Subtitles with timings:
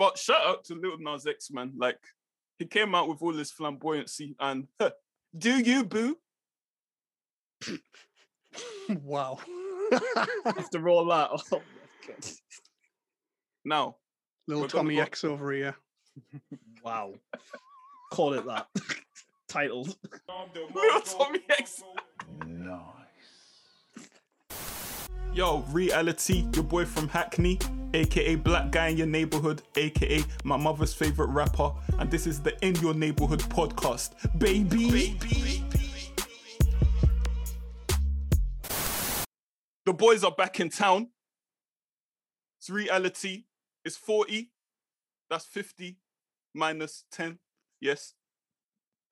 [0.00, 1.74] but shout out to Lil Nas X, man.
[1.76, 1.98] Like
[2.58, 4.66] he came out with all this flamboyancy and
[5.36, 6.16] do you boo?
[9.04, 9.38] wow.
[10.46, 11.58] After all that, oh my
[12.06, 12.30] god.
[13.62, 13.96] Now,
[14.48, 15.76] Little Tommy go- X over here.
[16.82, 17.12] Wow.
[18.10, 18.68] Call it that.
[19.48, 19.94] Titled.
[20.74, 21.82] Lil Tomi X.
[25.32, 27.56] Yo, Reali-T, your boy from Hackney,
[27.94, 31.70] aka Black Guy in Your Neighborhood, aka my mother's favorite rapper,
[32.00, 35.16] and this is the In Your Neighborhood podcast, baby.
[39.86, 41.10] The boys are back in town.
[42.58, 43.46] It's Reali-T.
[43.84, 44.50] It's 40.
[45.30, 45.96] That's 50
[46.54, 47.38] minus 10.
[47.80, 48.14] Yes.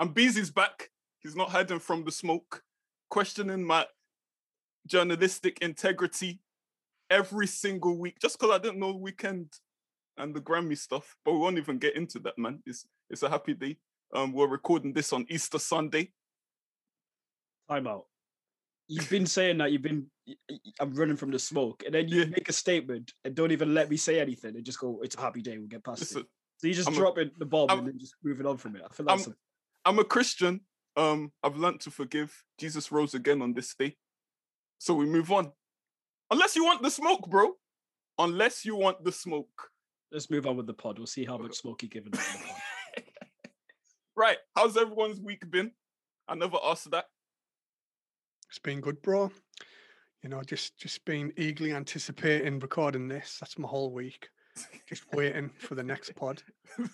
[0.01, 0.91] And Beezy's back.
[1.21, 2.65] He's not hiding from the smoke,
[3.09, 3.87] questioning my
[4.89, 6.41] journalistic integrity
[7.11, 9.47] every single week just because I didn't know Weeknd
[10.17, 11.17] and the Grammy stuff.
[11.25, 12.63] But we won't even get into that, man.
[12.67, 13.79] It's it's a happy day.
[14.13, 16.13] Um, we're recording this on Easter Sunday.
[17.69, 18.07] Time out.
[18.89, 20.07] You've been saying that you've been
[20.81, 22.27] I'm running from the smoke, and then you Yeah.
[22.27, 25.21] make a statement and don't even let me say anything and just go, it's a
[25.21, 26.27] happy day, we'll get past It's it.
[26.59, 28.77] So you just I'm a- dropping the bomb I'm- and then just moving on from
[28.77, 28.83] it.
[28.85, 30.61] I feel like I'm- a- I'm a Christian.
[30.97, 32.45] Um, I've learned to forgive.
[32.59, 33.97] Jesus rose again on this day.
[34.79, 35.53] So we move on.
[36.31, 37.53] Unless you want the smoke, bro.
[38.19, 39.71] Unless you want the smoke.
[40.13, 40.99] let's move on with the pod.
[40.99, 42.15] We'll see how much smoke you're giving.
[42.15, 43.05] us in the pod.
[44.17, 44.39] right.
[44.57, 45.73] How's everyone's week been?
[46.29, 47.07] I never asked that.
[48.49, 49.31] It's been good, bro.
[50.23, 53.37] You know, just just been eagerly anticipating recording this.
[53.41, 54.29] That's my whole week.
[54.89, 56.43] Just waiting for the next pod.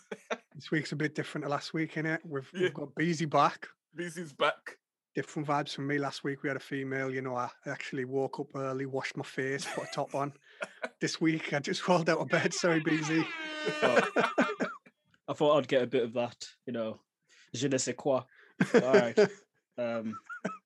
[0.55, 2.21] This week's a bit different to last week, innit?
[2.25, 2.61] We've Yeah.
[2.63, 3.67] we've got Beezy back.
[3.97, 4.77] Beezy's back.
[5.15, 5.99] Different vibes from me.
[5.99, 7.15] Last week we had a female.
[7.15, 10.33] You know, I actually woke up early, washed my face, put a top on.
[11.01, 12.53] this week I just rolled out of bed.
[12.53, 13.25] Sorry, Beezy.
[15.27, 17.01] I thought I'd get a bit of that, you know,
[17.55, 18.23] je ne sais quoi.
[18.75, 19.19] All right.
[19.77, 20.15] Um,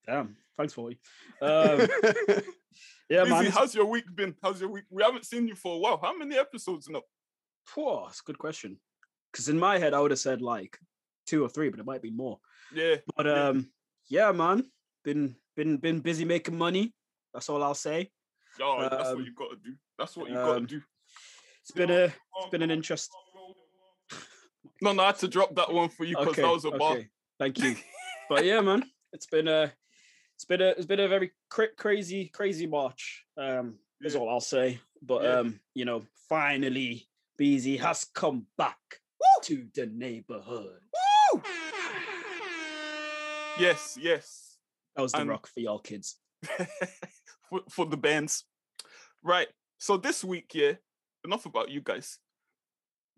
[0.07, 0.37] damn.
[0.59, 0.97] Thanks, for Um,
[1.41, 3.47] yeah, Beezy, man.
[3.47, 4.35] how's your week been?
[4.42, 4.85] How's your week?
[4.91, 5.98] We haven't seen you for a while.
[6.03, 7.01] How many episodes now?
[7.64, 8.77] Phew, that's a good question.
[9.33, 10.79] Because in my head, I would have said like
[11.27, 12.39] two or three, but it might be more.
[12.75, 12.97] Yeah.
[13.17, 13.63] But um, yeah,
[14.11, 14.64] man,
[15.05, 16.95] been been been busy making money.
[17.33, 18.11] That's all I'll say.
[18.61, 19.74] Oh, that's what Um, you gotta do.
[19.98, 20.83] That's what you've gotta um, do.
[21.63, 23.11] It's been a it's been an interest.
[24.80, 26.70] No, no, I had to drop that one for you because Okay, that was a
[26.70, 26.92] bar.
[26.92, 27.08] okay,
[27.39, 27.74] thank you.
[28.29, 29.73] But yeah, man, it's been a
[30.36, 33.25] it's been a it's been a very cra- crazy crazy March.
[33.36, 34.79] Um, is all I'll say.
[35.02, 35.39] But Yeah.
[35.40, 37.08] um, you know, finally,
[37.39, 38.79] Beezy has come back
[39.45, 40.80] to the neighborhood.
[43.58, 44.57] Yes, yes.
[44.96, 46.17] That was the And- rock for y'all kids.
[47.51, 48.45] for, for the bands.
[49.23, 49.48] Right.
[49.79, 50.73] So this week, yeah,
[51.24, 52.19] enough about you guys.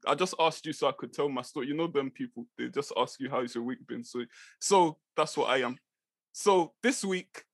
[0.07, 1.67] I just asked you so I could tell my story.
[1.67, 4.03] You know them people, they just ask you how's your week been.
[4.03, 4.25] So
[4.59, 5.77] so that's what I am.
[6.33, 7.45] So this week,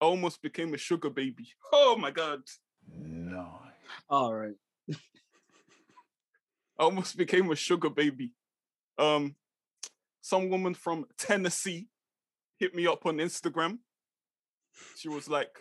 [0.00, 1.46] I almost became a sugar baby.
[1.72, 2.40] Oh my god.
[2.92, 3.60] No.
[4.10, 4.54] All right.
[4.90, 4.94] I
[6.78, 8.32] almost became a sugar baby.
[8.98, 9.36] Um,
[10.26, 11.86] some woman from Tennessee
[12.58, 13.78] hit me up on Instagram.
[14.96, 15.56] She was like,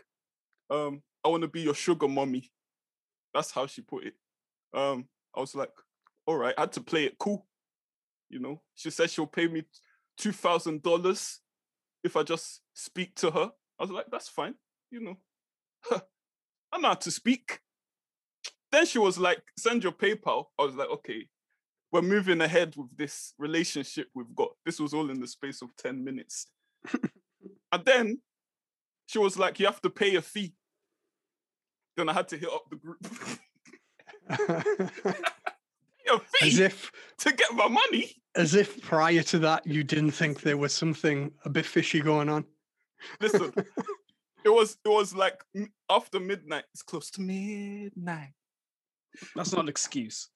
[0.71, 2.49] um, I want to be your sugar mommy.
[3.31, 4.15] That's how she put it.
[4.73, 5.69] Um, I was like,
[6.25, 7.45] all right, I had to play it cool.
[8.27, 9.65] You know, she said she'll pay me
[10.17, 11.41] two thousand dollars
[12.03, 13.51] if I just speak to her.
[13.79, 14.55] I was like, that's fine,
[14.89, 15.17] you know.
[16.73, 17.59] I know how to speak.
[18.71, 20.45] Then she was like, send your PayPal.
[20.57, 21.27] I was like, okay,
[21.95, 24.49] we're moving ahead with this relationship we've got.
[24.65, 26.47] This was all in the space of 10 minutes.
[27.71, 28.19] and then
[29.07, 30.53] she was like, you have to pay a fee.
[31.95, 32.99] Then I had to hit up the group.
[36.09, 38.11] Pay a as if to get my money.
[38.35, 42.27] as if prior to that you didn't think there was something a bit fishy going
[42.27, 42.43] on.
[43.21, 43.53] Listen,
[44.43, 45.41] it was it was like
[45.89, 46.65] after midnight.
[46.73, 48.33] It's close to midnight.
[49.33, 50.27] That's not an excuse.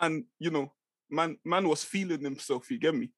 [0.00, 0.72] And you know,
[1.14, 3.10] man, man was feeling himself, you get me?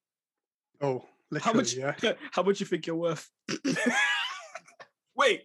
[0.80, 1.04] Oh,
[1.40, 1.74] How much?
[1.74, 1.94] yeah.
[2.32, 3.28] How much you think you're worth?
[5.16, 5.44] Wait.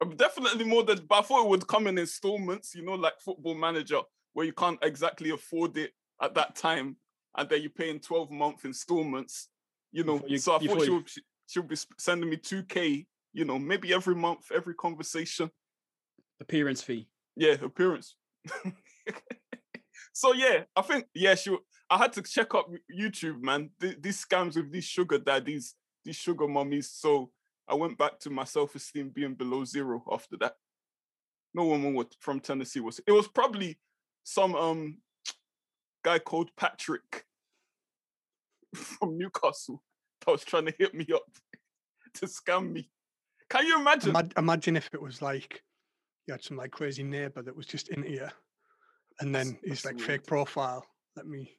[0.00, 3.18] Um, Definitely more than, but I thought it would come in installments, you know, like
[3.20, 4.00] football manager,
[4.32, 6.96] where you can't exactly afford it at that time,
[7.36, 9.48] and then you pay in 12 month installments,
[9.92, 10.22] you know.
[10.26, 13.58] you- so I thought thought she would, she, she'll be sending me 2K, you know,
[13.58, 15.50] maybe every month, every conversation.
[16.40, 17.08] Appearance fee.
[17.36, 18.16] Yeah, appearance.
[20.18, 21.56] so yeah, I think yeah, she.
[21.88, 23.70] I had to check up YouTube, man.
[23.80, 26.90] Th- these scams with these sugar daddies, these sugar mummies.
[26.90, 27.30] So
[27.68, 30.54] I went back to my self esteem being below zero after that.
[31.54, 33.00] No woman was, from Tennessee was.
[33.06, 33.78] It was probably
[34.24, 34.98] some um
[36.04, 37.24] guy called Patrick
[38.74, 39.84] from Newcastle
[40.26, 41.30] that was trying to hit me up
[42.14, 42.90] to scam me.
[43.48, 44.16] Can you imagine?
[44.36, 45.62] Imagine if it was like
[46.26, 48.32] you had some like crazy neighbor that was just in here,
[49.20, 50.06] and That's- then he's that's like weird.
[50.06, 50.86] fake profile.
[51.16, 51.58] Let me,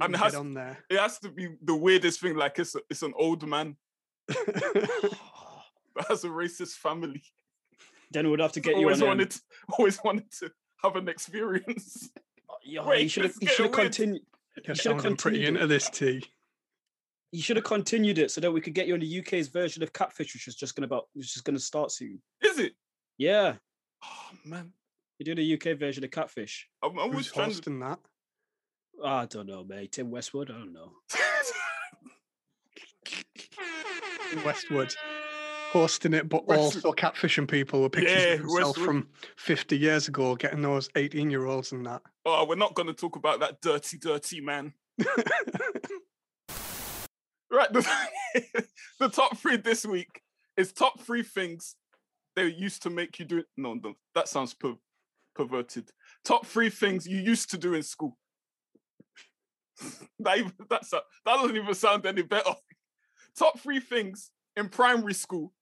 [0.00, 0.78] let it me has- get on there.
[0.90, 2.36] It has to be the weirdest thing.
[2.36, 3.76] Like it's a, it's an old man
[4.28, 7.22] that has a racist family.
[8.10, 9.40] then we'd have to get you always wanted, to,
[9.78, 10.50] always wanted to
[10.82, 12.10] have an experience.
[12.48, 13.34] Uh, yeah, Wait, you should have.
[13.40, 14.22] You should have continued.
[14.64, 16.24] You're should have sounding pretty continued into this tea.
[17.30, 19.82] You should have continued it so that we could get you on the UK's version
[19.82, 22.20] of Catfish, which is just gonna about, which is gonna start soon.
[22.42, 22.72] Is it?
[23.18, 23.54] Yeah,
[24.02, 24.72] Oh man,
[25.18, 26.68] you're doing a UK version of Catfish.
[26.82, 27.54] I'm, I'm always Who's trying to.
[27.54, 27.98] hosting that?
[29.04, 29.92] I don't know, mate.
[29.92, 30.50] Tim Westwood.
[30.50, 30.92] I don't know.
[34.32, 34.94] in Westwood
[35.70, 36.84] hosting it, but Westwood.
[36.84, 38.84] also catfishing people with pictures Yeah, of himself Westwood.
[38.86, 42.02] from 50 years ago, getting those 18 year olds and that.
[42.26, 44.72] oh, we're not going to talk about that dirty, dirty man.
[47.50, 47.72] Right.
[47.72, 47.88] The,
[49.00, 50.20] the top three this week
[50.58, 51.76] is top three things
[52.36, 53.42] they used to make you do.
[53.56, 54.74] No, no that sounds per,
[55.38, 55.90] perverted.
[56.24, 58.18] Top three things you used to do in school.
[60.18, 62.50] that, even, that's a, that doesn't even sound any better.
[63.38, 65.52] Top three things in primary school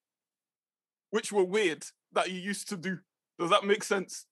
[1.11, 2.99] which were weird that you used to do.
[3.39, 4.27] Does that make sense?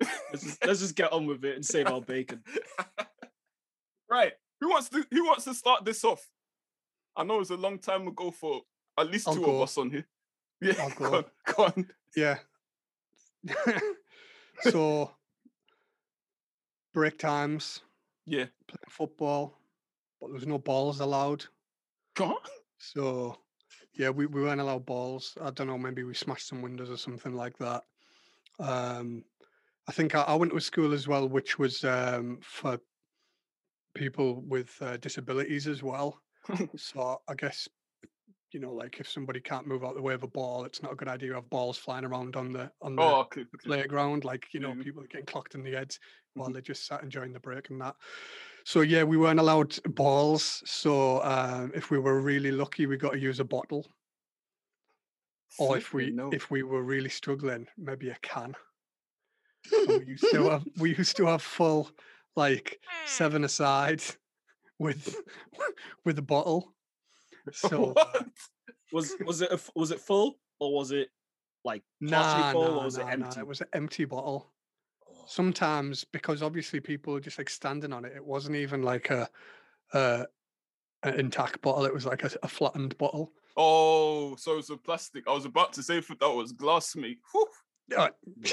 [0.00, 2.42] Let's just, let's just get on with it and save our bacon.
[4.10, 4.32] right.
[4.60, 6.26] Who wants to who wants to start this off?
[7.16, 8.62] I know it was a long time ago for
[8.98, 10.06] at least I'll 2 of us on here.
[10.62, 11.16] Yeah, go.
[11.16, 11.24] on.
[11.46, 11.86] Go on.
[12.14, 12.36] yeah.
[14.62, 15.14] So,
[16.92, 17.80] break times,
[18.26, 18.46] Yeah.
[18.66, 19.58] playing football,
[20.20, 21.44] but there was no balls allowed.
[22.14, 22.36] Go on.
[22.78, 23.36] So,
[23.94, 25.36] yeah, we, we weren't allowed balls.
[25.40, 27.84] I don't know, maybe we smashed some windows or something like that.
[28.58, 29.24] Um,
[29.88, 32.78] I think I, I went to a school as well, which was um, for
[33.94, 36.20] people with uh, disabilities as well.
[36.76, 37.68] so I guess,
[38.54, 40.92] you know, like if somebody can't move out the way of a ball, it's not
[40.92, 43.46] a good idea to have balls flying around on the on the Oh, okay.
[43.64, 44.24] playground.
[44.24, 44.82] Like you know, Mhm.
[44.84, 45.98] people are getting clocked in the heads
[46.34, 46.52] while Mhm.
[46.52, 47.96] they just sat enjoying the break and that.
[48.64, 50.62] So yeah, we weren't allowed balls.
[50.70, 53.86] So um, if we were really lucky, we got to use a bottle.
[55.58, 56.32] Or if we no.
[56.32, 58.56] if we were really struggling, maybe a can.
[59.84, 61.90] We used to have we used to have full
[62.36, 64.02] like seven aside
[64.78, 65.20] with
[66.04, 66.74] with a bottle.
[67.54, 68.26] So What?
[68.92, 71.08] Was was it a was it full or was it
[71.64, 73.40] like nah, full nah, or was nah, it nah, empty?
[73.40, 74.52] it was an empty bottle.
[75.08, 78.12] Oh, Sometimes because obviously people are just like standing on it.
[78.16, 79.28] It wasn't even like a
[79.92, 80.24] uh
[81.02, 81.84] an intact bottle.
[81.84, 83.32] It was like a, a flattened bottle.
[83.56, 85.28] Oh, so it's a plastic.
[85.28, 87.18] I was about to say that was glass, mate.
[87.32, 87.46] Whew.
[87.96, 88.08] Uh,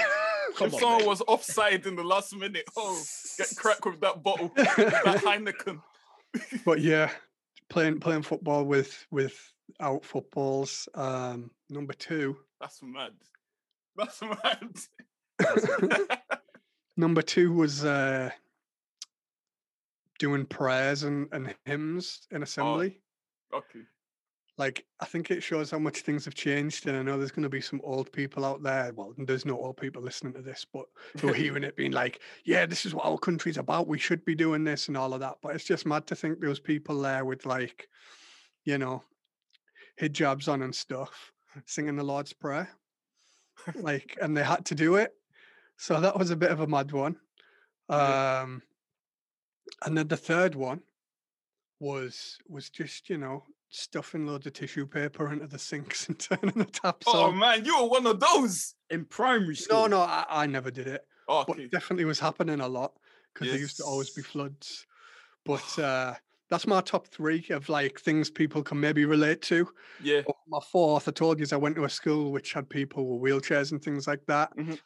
[0.55, 1.07] Come if on, someone mate.
[1.07, 3.01] was offside in the last minute, oh,
[3.37, 5.81] get cracked with that bottle, that Heineken.
[6.65, 7.11] but yeah,
[7.69, 10.87] playing playing football with without footballs.
[10.93, 12.37] Um, number two.
[12.59, 13.13] That's mad.
[13.95, 16.19] That's mad.
[16.97, 18.31] number two was uh,
[20.19, 22.99] doing prayers and, and hymns in assembly.
[23.53, 23.81] okay.
[24.57, 27.43] Like I think it shows how much things have changed, and I know there's going
[27.43, 28.91] to be some old people out there.
[28.95, 30.85] Well, there's no old people listening to this, but
[31.21, 33.87] who are hearing it being like, "Yeah, this is what our country's about.
[33.87, 36.39] We should be doing this and all of that." But it's just mad to think
[36.39, 37.87] those people there with like,
[38.65, 39.03] you know,
[40.01, 41.31] hijabs on and stuff,
[41.65, 42.69] singing the Lord's Prayer,
[43.75, 45.13] like, and they had to do it.
[45.77, 47.17] So that was a bit of a mad one.
[47.89, 48.63] Um,
[49.85, 50.81] and then the third one
[51.79, 56.55] was was just you know stuffing loads of tissue paper into the sinks and turning
[56.55, 57.37] the taps Oh on.
[57.39, 58.75] man, you were one of those.
[58.89, 59.81] in primary school.
[59.81, 61.63] No, no, I, I never did it, Oh, but okay.
[61.65, 62.93] it definitely was happening a lot
[63.33, 64.85] because there used to always be floods.
[65.45, 66.15] But uh,
[66.49, 69.69] that's my top three of like things people can maybe relate to.
[70.01, 70.21] Yeah.
[70.25, 73.19] But my fourth, I told you, is I went to a school which had people
[73.19, 74.55] with wheelchairs and things like that.
[74.57, 74.79] Mhm.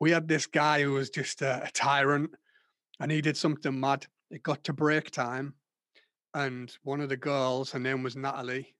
[0.00, 2.34] We had this guy who was just a, a tyrant,
[3.00, 4.06] and he did something mad.
[4.30, 5.54] It got to break time,
[6.34, 8.74] and one of the girls, her name was Natalie.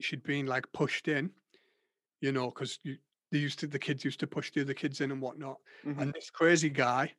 [0.00, 1.32] She'd been like pushed in,
[2.20, 5.10] you know, because they used to the kids used to push the other kids in
[5.10, 5.58] and whatnot.
[5.84, 6.00] Mhm.
[6.00, 7.14] And this crazy guy,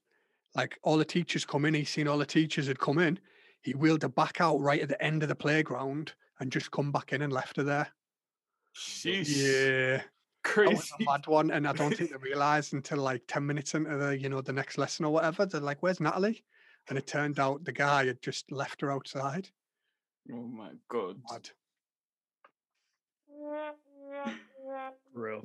[0.55, 3.19] like all the teachers come in, he's seen all the teachers had come in.
[3.61, 6.91] He wheeled her back out right at the end of the playground and just come
[6.91, 7.91] back in and left her there.
[8.75, 9.25] Sheesh.
[9.27, 10.05] Yeah, that
[10.43, 10.75] Crazy.
[10.75, 11.49] was a mad one.
[11.51, 14.53] And I don't think they realised until like 10 minutes into the, you know, the
[14.53, 15.45] next lesson or whatever.
[15.47, 16.45] They're like, where's Natalie?
[16.89, 19.49] And it turned out the guy had just left her outside.
[20.31, 21.17] Oh my god.
[21.29, 21.49] Mad.
[25.13, 25.43] Real.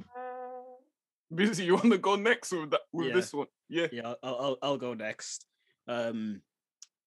[1.35, 3.15] Beezy, you want to go next with that with Yeah.
[3.15, 3.47] this one?
[3.69, 3.87] Yeah.
[3.91, 5.47] Yeah, I'll, I'll I'll- I'll go next.
[5.89, 6.43] Um,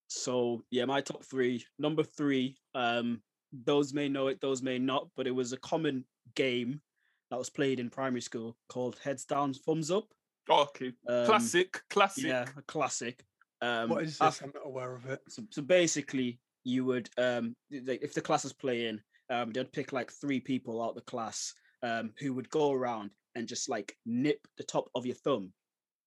[0.07, 1.65] so yeah, my top three.
[1.79, 2.57] Number three.
[2.73, 3.21] Um,
[3.53, 6.03] those may know it, those may not, but it was a common
[6.35, 6.81] game
[7.29, 10.05] that was played in primary school called Heads Down, Thumbs Up.
[10.49, 10.91] Oh, okay.
[11.07, 12.25] Um, classic, classic.
[12.25, 13.23] Yeah, a classic.
[13.61, 14.41] Um, what is this?
[14.41, 15.21] I'm not aware of it.
[15.29, 20.11] so, so basically, you would um, if the class is playing, um, they'd pick like
[20.11, 24.63] three people out the class um, who would go around and just like nip the
[24.63, 25.53] top of your thumb.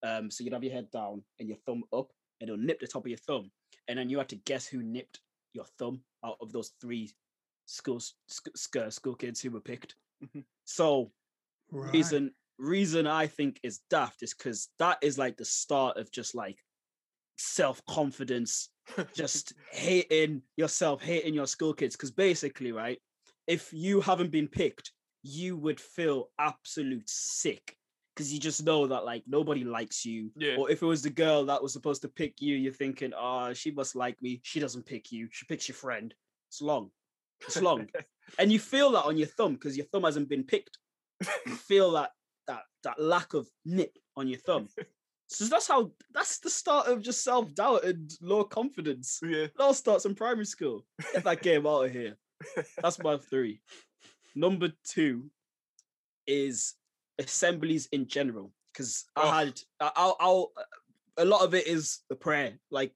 [0.03, 2.87] Um, so you'd have your head down and your thumb up, and it'll nip the
[2.87, 3.51] top of your thumb,
[3.89, 5.21] and then you had to guess who nipped
[5.55, 7.11] your thumb out of those three
[7.67, 9.95] school sc- sc- school kids who were picked.
[10.25, 10.45] Mhm.
[10.65, 11.13] So
[11.71, 11.93] Right.
[11.93, 16.35] reason reason I think is daft is because that is like the start of just
[16.35, 16.59] like
[17.39, 18.71] self confidence,
[19.15, 21.97] just hating yourself, hating your school kids.
[21.97, 22.99] Because basically, right,
[23.47, 24.93] if you haven't been picked,
[25.23, 27.77] you would feel absolute sick
[28.15, 30.31] because you just know that like nobody likes you.
[30.37, 30.57] Yeah.
[30.59, 33.53] Or if it was the girl that was supposed to pick you, you're thinking, oh,
[33.53, 34.41] she must like me.
[34.43, 35.29] She doesn't pick you.
[35.31, 36.13] She picks your friend.
[36.49, 36.91] It's long.
[37.47, 37.89] It's long.
[38.39, 40.79] and you feel that on your thumb because your thumb hasn't been picked.
[41.47, 42.11] You feel that
[42.49, 44.69] that that lack of nip on your thumb.
[45.31, 49.21] So that's how that's the start of just self doubt and low confidence.
[49.23, 49.45] yeah.
[49.45, 50.85] It all starts in primary school.
[51.13, 52.17] Get that game out of here.
[52.83, 53.61] That's my three.
[54.35, 55.31] Number two
[56.27, 56.75] is
[57.19, 59.29] assemblies in general because Oh.
[59.29, 60.53] I had I'll, I'll
[61.17, 62.93] a lot of it is the prayer like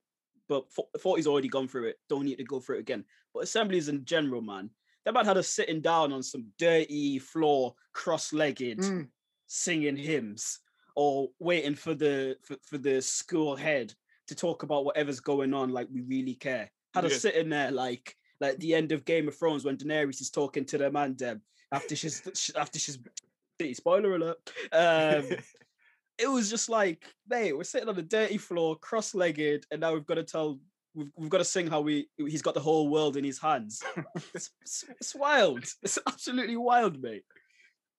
[0.49, 0.65] but
[1.01, 1.97] Forty's already gone through it.
[2.09, 3.05] Don't need to go through it again.
[3.33, 4.69] But assemblies in general, man,
[5.05, 9.09] that man had us sitting down on some dirty floor, cross-legged, Mm.
[9.47, 10.59] singing hymns,
[10.97, 13.95] or waiting for the for, for the school head
[14.29, 16.71] to talk about whatever's going on, like we really care.
[16.95, 17.11] Had Yeah.
[17.11, 20.65] us sitting there like like the end of Game of Thrones when Daenerys is talking
[20.67, 22.99] to the man Deb after she's after she's
[23.75, 24.39] spoiler alert.
[24.73, 25.29] Um,
[26.19, 30.07] it was just like, mate, we're sitting on the dirty floor, cross-legged, and now we've
[30.07, 30.61] got to tell,
[30.95, 33.83] we've, we've got to sing how we he's got the whole world in his hands.
[34.35, 35.65] it's, it's, it's wild.
[35.83, 37.25] It's absolutely wild, mate.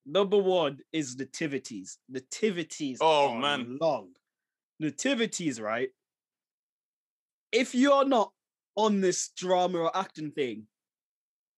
[0.05, 1.97] Number one is nativities.
[2.09, 2.97] Nativities.
[3.01, 3.77] Oh, are man.
[3.79, 4.09] long.
[4.79, 5.89] Nativities, right?
[7.51, 8.31] If you're not
[8.75, 10.67] on this drama or acting thing,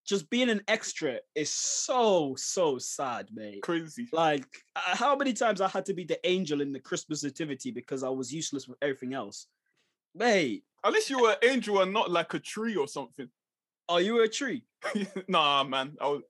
[0.06, 3.64] just being an extra is so so sad, mate.
[3.64, 4.08] Crazy.
[4.12, 8.04] Like, how many times I had to be the angel in the Christmas nativity because
[8.04, 9.48] I was useless with everything else?
[10.14, 13.28] Mate, At least you were an angel and not like a tree or something.
[13.90, 14.64] are you a tree?
[15.28, 15.98] nah, man.
[16.00, 16.22] I was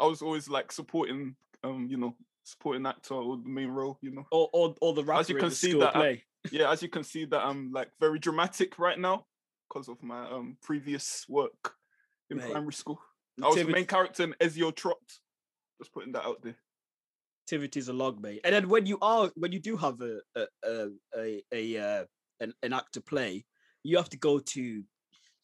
[0.00, 4.10] I was always like supporting um, you know, supporting actor or the main role, you
[4.12, 4.26] know.
[4.30, 6.82] Or or, or the rapper As you in can the see that I- Yeah, as
[6.82, 9.26] you can see that I'm like very dramatic right now
[9.68, 11.74] because of my um previous work
[12.30, 12.98] in Mate, primary school.
[13.42, 14.96] I was the main character in Esio Trot.
[15.80, 16.56] Just putting that out there.
[17.44, 18.40] activities a log, mate.
[18.44, 22.04] And then when you are when you do have a a a a, a uh,
[22.40, 23.44] an, an act to play,
[23.82, 24.82] you have to go to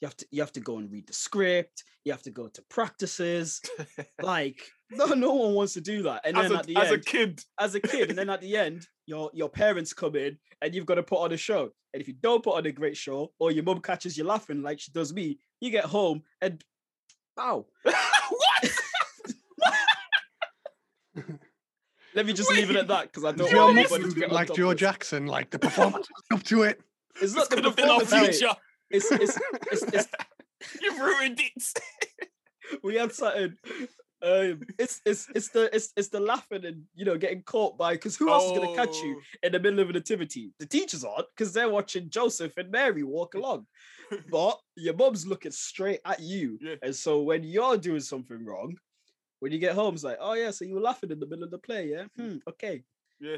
[0.00, 1.84] you have to you have to go and read the script.
[2.04, 3.60] You have to go to practices.
[4.22, 4.60] like
[4.90, 6.22] no no one wants to do that.
[6.24, 8.40] And as then a, at the as a kid, as a kid, and then at
[8.40, 11.70] the end, your your parents come in and you've got to put on a show.
[11.92, 14.62] And if you don't put on a great show, or your mum catches you laughing
[14.62, 16.62] like she does me, you get home and
[17.36, 17.66] wow.
[17.82, 18.72] what?
[22.14, 24.54] Let me just leave it at that because I don't want anybody to get like
[24.54, 24.72] Joe.
[24.72, 26.80] Jackson, like the performance up to it.
[27.20, 28.54] It's This not the could have been our future.
[28.90, 29.38] It's, it's,
[29.72, 30.08] it's, it's,
[30.82, 32.28] You've ruined it.
[32.82, 33.56] we had something.
[34.22, 37.92] Um, it's it's it's the it's it's the laughing and you know getting caught by
[37.92, 40.52] because who else is gonna catch you Oh, in the middle of a nativity?
[40.58, 43.66] The teachers aren't because they're watching Joseph and Mary walk along,
[44.30, 46.76] but your mom's looking straight at you, Yeah.
[46.82, 48.76] and so when you're doing something wrong,
[49.40, 51.44] when you get home, it's like, oh yeah, so you were laughing in the middle
[51.44, 52.84] of the play, yeah, hmm, okay.
[53.20, 53.36] Yeah.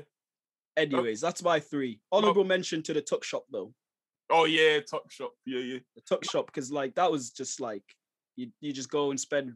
[0.77, 2.01] Anyways, that's my three.
[2.13, 3.75] Honorable mention to the tuck shop though.
[4.31, 5.33] Oh yeah, Tuck Shop.
[5.47, 5.79] Yeah, yeah.
[5.95, 7.83] the tuck shop because like that was just like
[8.37, 9.55] you you just go and spend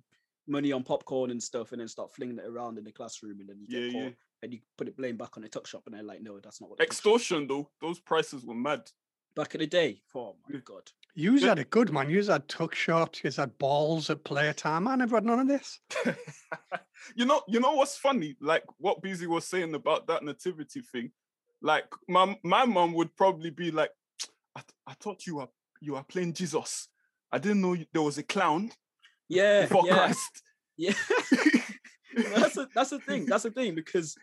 [0.48, 3.48] money on popcorn and stuff and then start flinging it around in the classroom and
[3.48, 4.14] then you get Yeah, caught yeah.
[4.42, 6.60] and you put it blame back on the tuck shop and they're like no that's
[6.60, 8.90] not what the tuck shop-" Extortion though, those prices were mad.
[9.36, 10.60] back in the day oh my Yeah.
[10.64, 11.50] god Yous Yeah.
[11.50, 12.08] had it good, man.
[12.08, 14.88] Yous had tuck shops, yous had balls at playtime.
[14.88, 15.78] I never had none of this.
[17.14, 18.34] you know, you know what's funny?
[18.40, 21.12] Like what Beezy was saying about that nativity thing.
[21.60, 23.90] Like my my mom would probably be like,
[24.56, 25.48] I, th- I thought you were
[25.80, 26.88] you were playing Jesus.
[27.32, 28.70] I didn't know you- there was a clown
[29.28, 30.42] yeah before yeah Christ.
[30.76, 30.92] yeah
[32.34, 34.14] that's a, that's the thing that's the thing because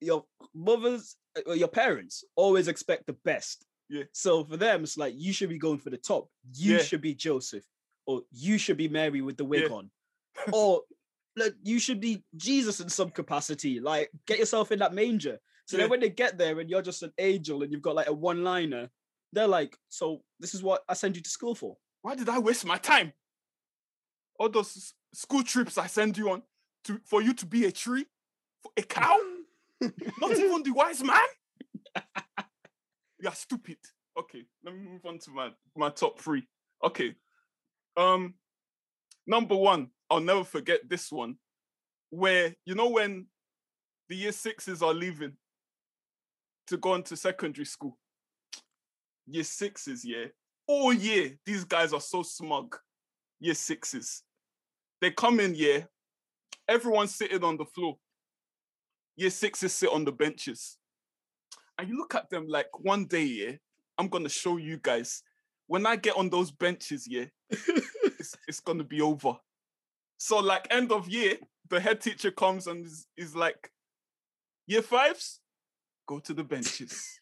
[0.00, 1.16] your mothers
[1.48, 4.04] uh, your parents always expect the best Yeah.
[4.12, 6.82] so for them it's like you should be going for the top you Yeah.
[6.82, 7.64] should be joseph
[8.06, 9.76] or you should be mary with the wig Yeah.
[9.76, 9.90] on
[10.52, 10.82] or
[11.36, 15.76] like you should be jesus in some capacity like get yourself in that manger So
[15.76, 15.84] Yeah.
[15.84, 18.12] then when they get there and you're just an angel and you've got like a
[18.12, 18.90] one liner,
[19.34, 21.76] they're like, so this is what I send you to school for.
[22.02, 23.12] Why did I waste my time?
[24.38, 26.42] All those school trips I send you on
[26.84, 28.06] to for you to be a tree,
[28.62, 29.16] for a cow,
[29.80, 31.18] not even the wise man.
[33.18, 33.78] You're stupid.
[34.18, 36.46] Okay, let me move on to my my top three.
[36.84, 37.14] Okay,
[37.96, 38.34] um,
[39.26, 41.36] number one, I'll never forget this one,
[42.10, 43.26] where you know when
[44.08, 45.32] the year sixes are leaving
[46.66, 47.96] to go into secondary school.
[49.26, 50.26] Year sixes, yeah.
[50.66, 52.76] All year, these guys are so smug.
[53.40, 54.22] Year sixes.
[55.00, 55.84] They come in, yeah.
[56.68, 57.96] Everyone's sitting on the floor.
[59.16, 60.78] Year sixes sit on the benches.
[61.78, 63.52] And you look at them like one day, yeah,
[63.98, 65.22] I'm gonna show you guys.
[65.66, 69.34] When I get on those benches, yeah, it's, it's gonna be over.
[70.18, 71.36] So, like end of year,
[71.68, 73.70] the head teacher comes and is, is like,
[74.66, 75.40] year fives,
[76.06, 77.20] go to the benches.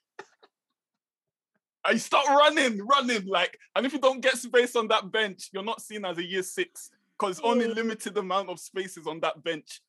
[1.91, 5.65] You start running, running, like, and if you don't get space on that bench, you're
[5.65, 7.73] not seen as a year six because only Oh.
[7.73, 9.81] limited amount of spaces on that bench.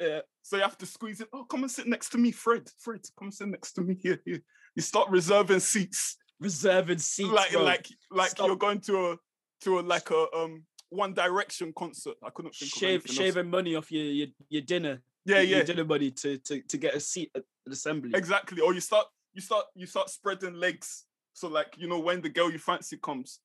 [0.00, 0.20] Yeah.
[0.42, 1.28] So you have to squeeze it.
[1.32, 2.68] Oh, come and sit next to me, Fred.
[2.78, 4.20] Fred, come sit next to me here.
[4.24, 4.42] here.
[4.74, 7.30] You start reserving seats, Reserving seats.
[7.30, 7.62] like bro.
[7.64, 8.46] like like Stop.
[8.46, 9.16] you're going to a
[9.62, 12.16] to a like a um One Direction concert.
[12.22, 13.14] I couldn't think of Shave, else.
[13.16, 15.02] shaving money off your, your, your dinner.
[15.24, 18.12] Yeah, your yeah, dinner money to, to, to get a seat at an assembly.
[18.14, 18.60] exactly.
[18.62, 21.04] Or you start you start you start spreading legs.
[21.38, 23.38] So like you know when the girl you fancy comes.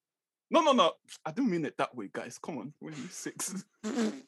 [0.49, 0.93] No, no, no.
[1.25, 2.39] I didn't mean it that way, guys.
[2.41, 3.63] Come on, we're six.
[3.83, 4.25] Thinking,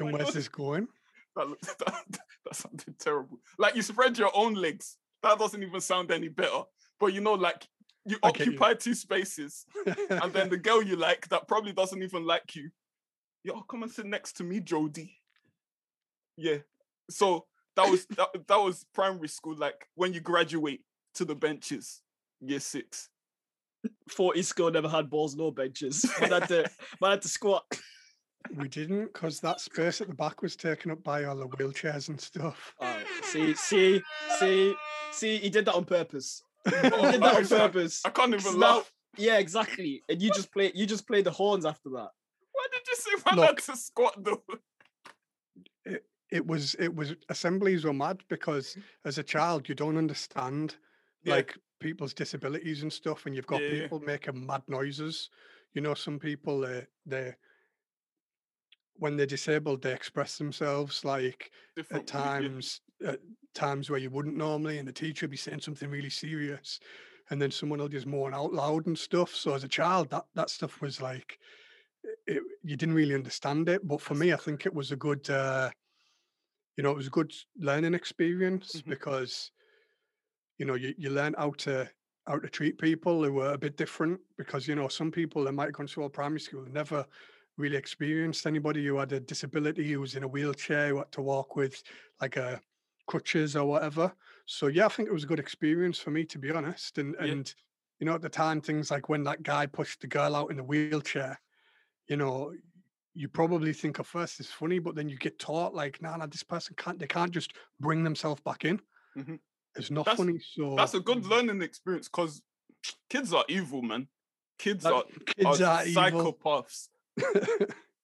[0.00, 0.88] oh my where's this going?
[1.36, 3.38] That, look- that, that sounded terrible.
[3.58, 4.96] Like you spread your own legs.
[5.22, 6.62] That doesn't even sound any better.
[6.98, 7.68] But you know, like
[8.06, 8.52] you I get you.
[8.52, 9.66] occupy two spaces,
[10.08, 12.70] and then the girl you like that probably doesn't even like you,
[13.44, 15.14] yo, come and sit next to me, Jody.
[16.38, 16.58] Yeah.
[17.10, 17.44] So
[17.76, 19.56] that was that, that was primary school.
[19.56, 20.80] Like when you graduate
[21.14, 22.02] to the benches,
[22.40, 23.08] year six.
[24.10, 26.04] 40 school never had balls, no benches.
[26.20, 27.64] Man had to, man had to squat.
[28.56, 32.08] we didn't because that space at the back was taken up by all the wheelchairs
[32.08, 32.74] and stuff.
[32.82, 34.02] Alright, see, see,
[34.38, 34.74] see,
[35.12, 36.42] see, he did that on purpose.
[36.64, 38.02] He did that on purpose.
[38.04, 38.92] I can't even now- laugh.
[39.16, 40.04] Yeah, exactly.
[40.08, 42.10] And you just play, you just play the horns after that.
[42.52, 44.42] Why did you say man had to squat though?
[46.30, 50.76] It was it was assemblies were mad because as a child you don't understand
[51.22, 51.32] Yeah.
[51.32, 53.88] like people's disabilities and stuff, and you've got Yeah, yeah.
[53.88, 55.30] people making mad noises.
[55.72, 57.36] You know, some people they they
[58.94, 62.06] when they're disabled they express themselves like Different at yeah.
[62.06, 63.20] times at
[63.54, 66.78] times where you wouldn't normally, and the teacher would be saying something really serious,
[67.30, 69.34] and then someone will just moan out loud and stuff.
[69.34, 71.38] So as a child, that that stuff was like
[72.26, 73.86] it, you didn't really understand it.
[73.86, 75.70] But for me, I think it was a good, uh,
[76.76, 78.84] you know, it was a good learning experience Mhm.
[78.88, 79.52] because
[80.60, 81.90] you know you, you learn how to
[82.28, 85.52] how to treat people who were a bit different because you know some people that
[85.54, 87.06] might have gone to a primary school never
[87.58, 91.22] really experienced anybody who had a disability who was in a wheelchair who had to
[91.22, 91.82] walk with
[92.20, 92.62] like a
[93.08, 94.14] crutches or whatever
[94.46, 97.16] so yeah i think it was a good experience for me to be honest and
[97.20, 97.36] Yeah.
[97.36, 97.54] and
[98.00, 100.58] you know at the time things like when that guy pushed the girl out in
[100.58, 101.40] the wheelchair
[102.08, 102.54] you know
[103.14, 106.26] you probably think at first it's funny but then you get taught like nah, nah
[106.26, 108.80] this person can't they can't just bring themselves back in
[109.14, 109.40] Mhm.
[109.76, 111.30] It's not That's- funny so That's a good mm.
[111.30, 112.42] learning experience because
[113.08, 114.08] kids are evil, man.
[114.58, 115.04] Kids Like, are,
[115.34, 116.88] kids are are psychopaths.
[117.18, 117.24] I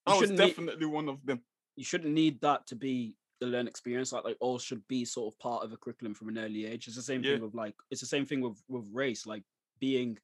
[0.07, 1.41] was shouldn't need- definitely one of them.
[1.75, 4.11] You shouldn't need that to be the learn experience.
[4.11, 6.87] Like, like all should be sort of part of a curriculum from an early age.
[6.87, 7.33] It's the same Yeah.
[7.33, 9.25] thing with like, it's the same thing with with race.
[9.27, 9.43] Like
[9.79, 10.17] being,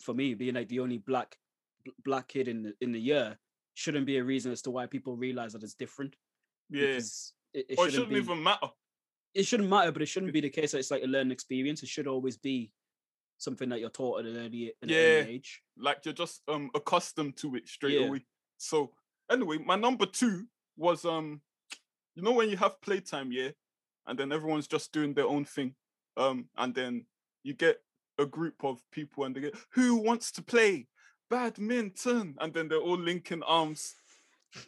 [0.00, 1.36] for me, being like the only black
[2.04, 3.38] black kid in the in the year
[3.74, 6.14] shouldn't be a reason as to why people realize that it's different.
[6.68, 6.82] Yeah.
[6.82, 7.02] It,
[7.54, 8.68] it shouldn't, shouldn't be, even matter.
[9.34, 11.82] It shouldn't matter, but it shouldn't be the case that it's like a learning experience.
[11.82, 12.72] It should always be
[13.38, 14.98] something that you're taught at an early, an Yeah.
[14.98, 15.62] early age.
[15.76, 18.06] Like you're just um accustomed to it straight Yeah.
[18.06, 18.24] away.
[18.58, 18.92] So
[19.30, 21.40] anyway, my number two was um,
[22.14, 23.50] you know when you have playtime, yeah,
[24.06, 25.74] and then everyone's just doing their own thing,
[26.16, 27.06] um, and then
[27.42, 27.82] you get
[28.18, 30.88] a group of people and they get who wants to play
[31.30, 33.94] badminton, and then they're all linking arms.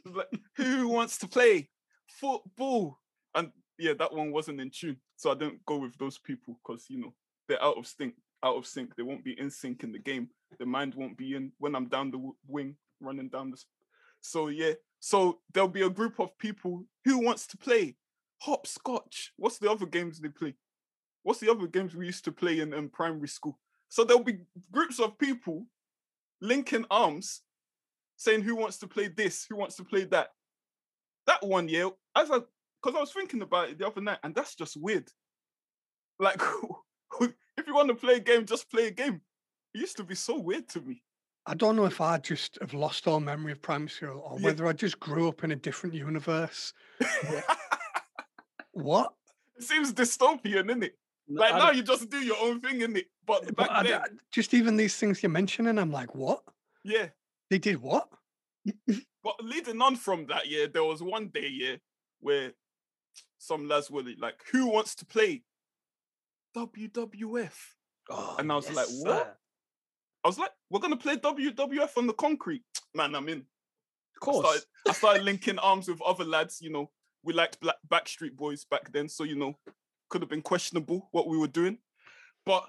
[0.06, 1.68] like, who wants to play
[2.06, 2.98] football?
[3.34, 6.86] And yeah, that one wasn't in tune, so I didn't go with those people because
[6.88, 7.14] you know
[7.48, 8.14] they're out of sync.
[8.44, 8.96] Out of sync.
[8.96, 10.28] They won't be in sync in the game.
[10.58, 13.62] The mind won't be in when I'm down the wing running down the.
[14.20, 17.96] So yeah, so there'll be a group of people who wants to play
[18.38, 19.32] hopscotch.
[19.36, 20.54] What's the other games they play?
[21.22, 23.58] What's the other games we used to play in, in primary school?
[23.88, 24.38] So there'll be
[24.70, 25.66] groups of people
[26.40, 27.42] linking arms,
[28.16, 30.28] saying who wants to play this, who wants to play that.
[31.26, 32.40] That one, yeah, as I
[32.82, 35.08] because I was thinking about it the other night, and that's just weird.
[36.18, 36.40] Like,
[37.20, 39.20] if you want to play a game, just play a game.
[39.74, 41.02] It used to be so weird to me.
[41.46, 44.44] I don't know if I just have lost all memory of primary school or Yeah.
[44.46, 46.72] whether I just grew up in a different universe.
[48.72, 49.12] What?
[49.56, 50.98] it seems dystopian, isn't it?
[51.28, 52.96] Like I now you just do your own thing, innit?
[52.98, 53.06] it?
[53.26, 56.42] But But back I- then, I- just even these things you're mentioning, I'm like, what?
[56.84, 57.08] yeah.
[57.50, 58.08] They did what?
[59.22, 61.76] But leading on from that, yeah, there was one day, yeah,
[62.20, 62.52] where
[63.42, 65.42] some lads were like, "Who wants to play
[66.56, 67.74] WWF?"
[68.10, 69.26] Oh, and I was like, what?
[69.26, 69.36] sir.
[70.24, 72.62] I was like, "We're gonna play WWF on the concrete,
[72.94, 73.38] man." I'm in.
[73.38, 73.44] Of
[74.22, 74.46] I course.
[74.46, 76.60] started, I started linking arms with other lads.
[76.60, 76.90] You know,
[77.24, 79.58] we liked Black Backstreet Boys back then, so you know,
[80.08, 81.78] could have been questionable what we were doing,
[82.46, 82.68] but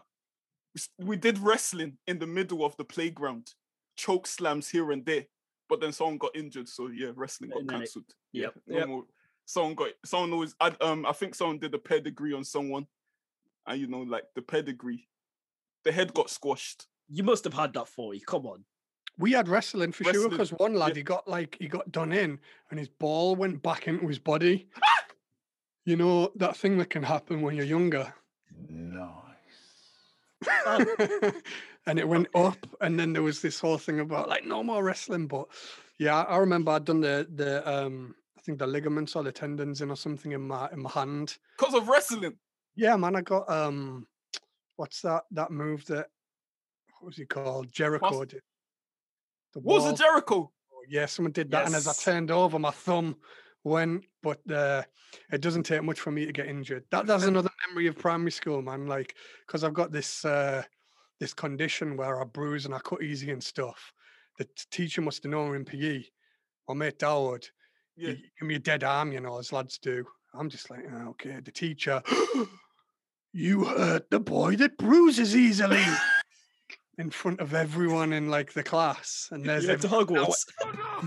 [0.98, 3.54] we did wrestling in the middle of the playground,
[3.96, 5.26] choke slams here and there.
[5.70, 8.06] But then someone got injured, so yeah, wrestling got And then it- cancelled.
[8.32, 9.04] Yep, no more.
[9.46, 10.56] Someone got someone always.
[10.60, 12.88] I, um, I think someone did a pedigree on someone,
[13.68, 15.08] and you know, like the pedigree,
[15.84, 16.88] the head got squashed.
[17.10, 18.22] You must have had that for you.
[18.22, 18.64] Come on.
[19.18, 20.96] We had wrestling for sure because one lad yeah.
[20.96, 22.40] he got like he got done in
[22.72, 24.68] and his ball went back into his body.
[25.86, 28.14] you know that thing that can happen when you're younger.
[28.70, 29.12] Nice.
[31.86, 34.82] And it went up, and then there was this whole thing about like no more
[34.82, 35.28] wrestling.
[35.28, 35.48] But
[36.00, 39.82] yeah, I remember I'd done the the um I think the ligaments or the tendons
[39.82, 41.38] in or something in my in my hand.
[41.58, 42.34] Because of wrestling.
[42.76, 44.08] Yeah, man, I got um
[44.76, 46.08] what's that that move that
[47.00, 47.72] what was he called?
[47.72, 48.42] Jericho did.
[49.54, 50.52] The was it, Jericho?
[50.90, 53.16] Yeah, someone did that, and as I turned over, my thumb
[53.64, 54.06] went.
[54.22, 54.84] But uh,
[55.32, 56.84] it doesn't take much for me to get injured.
[56.92, 58.88] That that's another memory of primary school, man.
[58.88, 60.64] Like, because I've got this uh,
[61.20, 63.94] this condition where I bruise and I cut easy and stuff.
[64.38, 66.04] The t- teacher must have known in PE.
[66.68, 67.46] My mate Dowd,
[67.96, 68.12] Yeah.
[68.14, 70.06] he give me a dead arm, you know, as lads do.
[70.34, 71.40] I'm just like, "Oh, okay.
[71.44, 72.02] The teacher,
[73.34, 75.84] you hurt the boy that bruises easily.
[77.00, 80.46] In front of everyone in like the class, and there's You went to now- Hogwarts.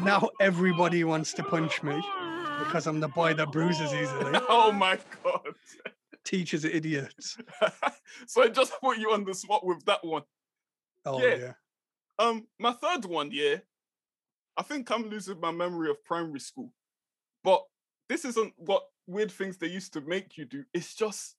[0.03, 1.95] now everybody wants to punch me
[2.59, 4.33] because I'm the boy that bruises easily.
[4.49, 5.55] oh my god.
[6.25, 7.39] Teachers are idiots.
[8.27, 10.23] so I just put you on the spot with that one.
[11.05, 11.37] Oh Yeah.
[11.37, 11.53] yeah.
[12.19, 13.57] Um, my third one, yeah.
[14.57, 16.73] I think I'm losing my memory of primary school.
[17.47, 17.63] But
[18.09, 20.65] this isn't what weird things they used to make you do.
[20.75, 21.37] It's just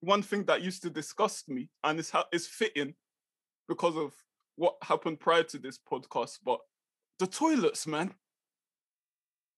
[0.00, 2.94] one thing that used to disgust me, and it's ha- it's fitting
[3.68, 4.14] because of
[4.56, 6.38] what happened prior to this podcast.
[6.42, 6.60] But
[7.18, 8.14] the toilets, man.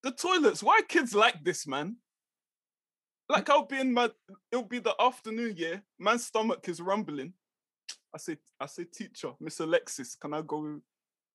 [0.03, 0.61] The toilets.
[0.61, 1.99] Why kids like this, man?
[3.29, 4.11] Like I'll be in my,
[4.51, 5.77] it'll be the afternoon, yeah.
[6.01, 7.33] Man's stomach is rumbling.
[8.13, 10.81] I say, I say, teacher, Miss Alexis, can I go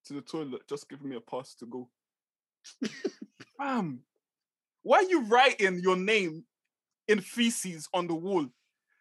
[0.07, 0.67] to the toilet?
[0.67, 1.89] Just give me a pass to go.
[3.63, 3.99] Fam,
[4.81, 6.43] why are you writing your name
[7.07, 8.45] in feces on the wall?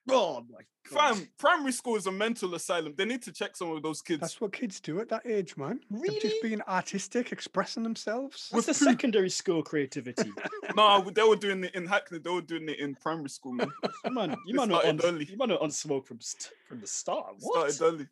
[0.09, 0.61] Oh my
[0.93, 1.17] god.
[1.17, 2.95] Fam, primary school is a mental asylum.
[2.97, 4.21] They need to check some of those kids.
[4.21, 5.81] That's what kids do at that age, man.
[5.91, 8.49] They're just being artistic, expressing themselves.
[8.53, 10.31] What's the secondary school creativity?
[10.77, 12.21] no, they were doing it in Hackney.
[12.21, 13.71] They were doing it in primary school, man.
[14.05, 15.25] You man, you It man are on, early.
[15.25, 17.35] you man are on smoke from st- from the start.
[17.41, 17.73] What?
[17.73, 18.09] Started early.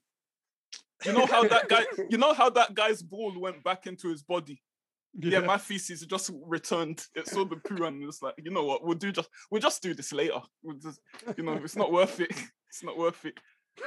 [1.07, 1.85] You know how that guy?
[2.11, 4.61] You know how that guy's ball went back into his body?
[5.19, 7.05] Yeah, my feces just returned.
[7.15, 8.85] It saw the poo and it's like, you know what?
[8.85, 10.41] We'll do just we'll just do this later.
[10.63, 11.01] We'll just,
[11.37, 12.33] you know, it's not worth it.
[12.69, 13.35] It's not worth it.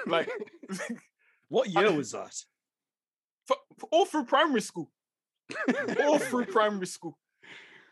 [0.05, 0.29] Like
[1.47, 2.35] What year was that?
[3.47, 4.91] for, for all through primary school,
[6.01, 7.17] all through primary school,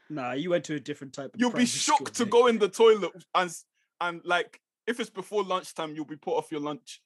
[0.09, 1.39] Nah, you went to a different type of.
[1.39, 2.31] you'll be primary school, shocked to mate.
[2.31, 3.49] go in the toilet and
[4.01, 7.01] and like if it's before lunchtime, you'll be put off your lunch.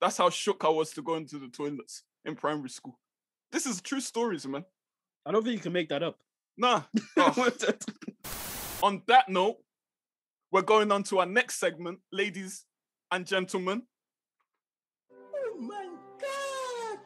[0.00, 2.98] That's how shook I was to go into the toilets in primary school.
[3.52, 4.64] This is true stories, man.
[5.26, 6.18] I don't think you can make that up.
[6.56, 6.82] Nah.
[7.16, 7.50] Oh.
[8.82, 9.56] on that note,
[10.50, 12.64] we're going on to our next segment, ladies
[13.10, 13.82] and gentlemen.
[15.12, 15.88] Oh my
[16.20, 16.98] god!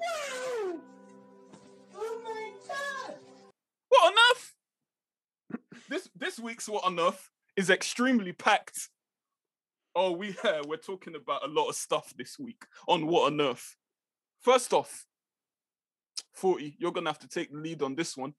[0.00, 0.80] Wow!
[1.94, 3.16] Oh my god!
[3.88, 4.54] What on earth?
[5.88, 8.88] this this week's what on earth is extremely packed.
[9.94, 13.40] Oh, we uh, we're talking about a lot of stuff this week on what on
[13.40, 13.76] earth.
[14.40, 15.06] First off,
[16.34, 18.34] 40, you're gonna have to take the lead on this one.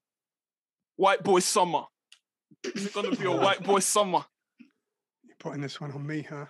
[0.96, 1.84] White boy summer.
[2.74, 4.24] Is it gonna be a white boy summer?
[5.24, 6.46] You're putting this one on me, huh?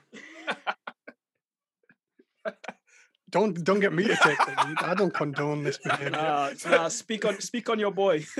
[3.31, 4.79] don't don't get me to take the lead.
[4.81, 6.11] I don't condone this behavior.
[6.11, 8.25] Nah, nah, speak on speak on your boy.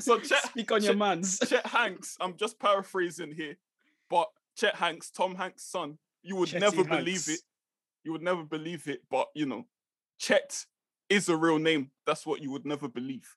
[0.00, 1.38] So Chet, speak on your Chet- man's.
[1.38, 3.56] Chet Hanks, I'm just paraphrasing here,
[4.08, 7.40] but Chet Hanks, Tom Hanks' son, you would Chetty never believe it.
[8.04, 9.66] You would never believe it, but you know,
[10.18, 10.64] Chet
[11.08, 11.90] is a real name.
[12.06, 13.28] That's what you would never believe.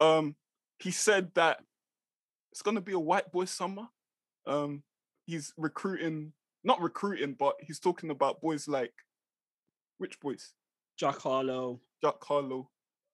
[0.00, 0.36] Um,
[0.78, 1.58] he said that
[2.52, 3.88] it's gonna be a white boy summer.
[4.46, 4.82] Um,
[5.26, 6.32] he's recruiting,
[6.64, 8.92] not recruiting, but he's talking about boys like
[9.98, 10.52] which boys?
[10.98, 12.70] Jack Harlow, Jack Harlow.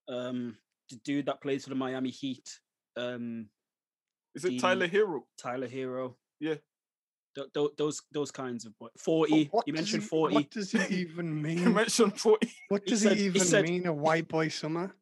[0.09, 0.57] um,
[0.91, 2.59] the dude that plays for the Miami Heat,
[2.97, 3.49] um,
[4.35, 5.23] Is it The- Tyler Herro?
[5.39, 6.17] Tyler Herro.
[6.41, 6.57] Yeah.
[7.35, 8.91] Th- th- those those kinds of boys.
[8.99, 9.47] Forty.
[9.51, 10.35] what You mentioned he- forty.
[10.35, 11.59] What does it even mean?
[11.59, 12.51] You mentioned 40.
[12.69, 13.87] What He does said- it he even said- mean?
[13.87, 14.95] A white boy summer?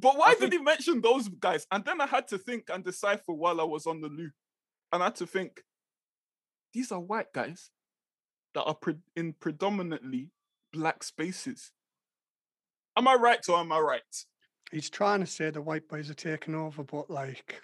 [0.00, 1.66] But why I did think- he mention those guys?
[1.70, 4.30] And then I had to think and decipher while I was on the loo.
[4.92, 5.62] And I had to think,
[6.72, 7.70] these are white guys
[8.54, 10.30] that are pre- in predominantly
[10.72, 11.72] black spaces.
[12.96, 14.24] Am I right or am I right?
[14.72, 17.60] He's trying to say the white boys are taking over, but like,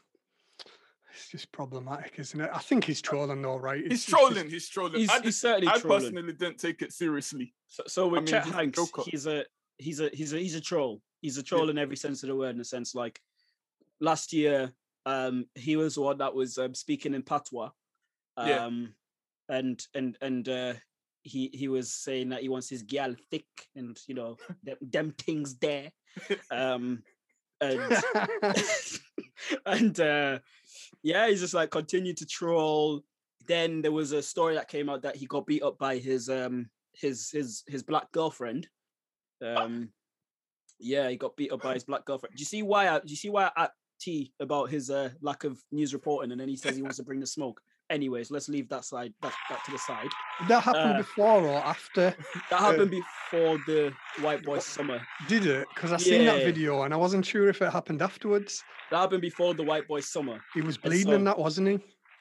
[1.14, 2.50] it's just problematic, isn't it?
[2.52, 3.78] I think he's trolling though, right?
[3.78, 4.50] He's It's- it's just- trolling.
[4.50, 5.00] He's trolling.
[5.00, 6.00] He's, I, he's certainly I trolling.
[6.02, 7.54] personally didn't take it seriously.
[7.68, 9.44] So, so with mean, Chet he's a Hanks, he's a
[9.78, 11.00] he's a he's a he's a troll.
[11.20, 12.54] He's a troll in every sense of the word.
[12.54, 13.20] In a sense, like
[14.00, 14.72] last year,
[15.06, 17.70] um, he was the one that was um, speaking in patois.
[18.36, 19.56] Um, Yeah.
[19.56, 20.74] and and and uh,
[21.22, 23.46] he he was saying that he wants his gal thick
[23.76, 25.92] and you know them, them things there.
[26.50, 27.02] Um,
[27.60, 27.80] and
[29.66, 30.38] and uh,
[31.02, 33.02] yeah, he's just like continued to troll.
[33.46, 36.28] Then there was a story that came out that he got beat up by his
[36.28, 38.68] um his his his black girlfriend.
[39.44, 39.90] Um,
[40.78, 42.36] yeah, he got beat up by his black girlfriend.
[42.36, 42.88] Do you see why?
[42.88, 46.32] I, do you see why I at T about his uh, lack of news reporting,
[46.32, 47.60] and then he says he wants to bring the smoke.
[47.90, 50.08] Anyways, let's leave that side that, that to the side.
[50.48, 52.14] That happened Uh, before or after?
[52.50, 55.00] That happened before the White Boy Summer.
[55.28, 55.68] Did it?
[55.74, 58.62] Because I seen that video and I wasn't sure if it happened afterwards.
[58.90, 60.40] That happened before the White Boy Summer.
[60.54, 61.78] He was bleeding so- in that, wasn't he?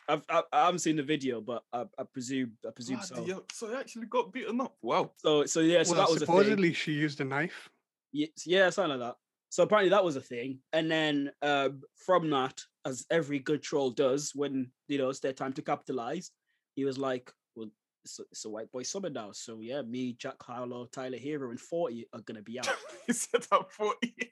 [0.10, 3.44] I've, I, I haven't seen the video, but I, I presume I presume so.
[3.54, 4.76] So he actually got beaten up.
[4.82, 5.12] Wow.
[5.16, 7.70] So so yeah, so well, that was supposedly she used a knife.
[8.12, 9.16] Ye- yeah, something like that.
[9.54, 13.92] So apparently that was a thing, and then um, from that, as every good troll
[13.92, 16.32] does, when you know it's their time to capitalize,
[16.76, 17.70] he was like, "Well,
[18.04, 21.52] it's a, it's a white boy summer now, so yeah, me, Jack Harlow, Tyler Herro,
[21.52, 22.68] and Forty are gonna be out."
[23.06, 24.32] he said that 40.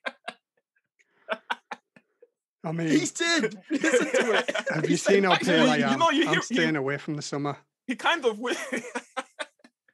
[2.64, 3.60] I mean, he did.
[3.70, 4.56] Listen to it.
[4.74, 6.00] have you said seen how pale I you am?
[6.00, 7.58] know, you- I'm you- staying away from the summer.
[7.86, 8.56] he kind of wi-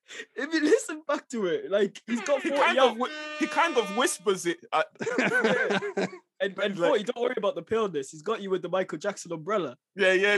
[0.36, 2.98] If you listen back to it, like he's got he kind of
[3.40, 4.58] he kind of whispers it.
[4.72, 4.86] At,
[6.40, 8.12] and, and like- Forty, don't worry about the paleness.
[8.12, 9.76] He's got you with the Michael Jackson umbrella.
[9.96, 10.38] yeah, yeah.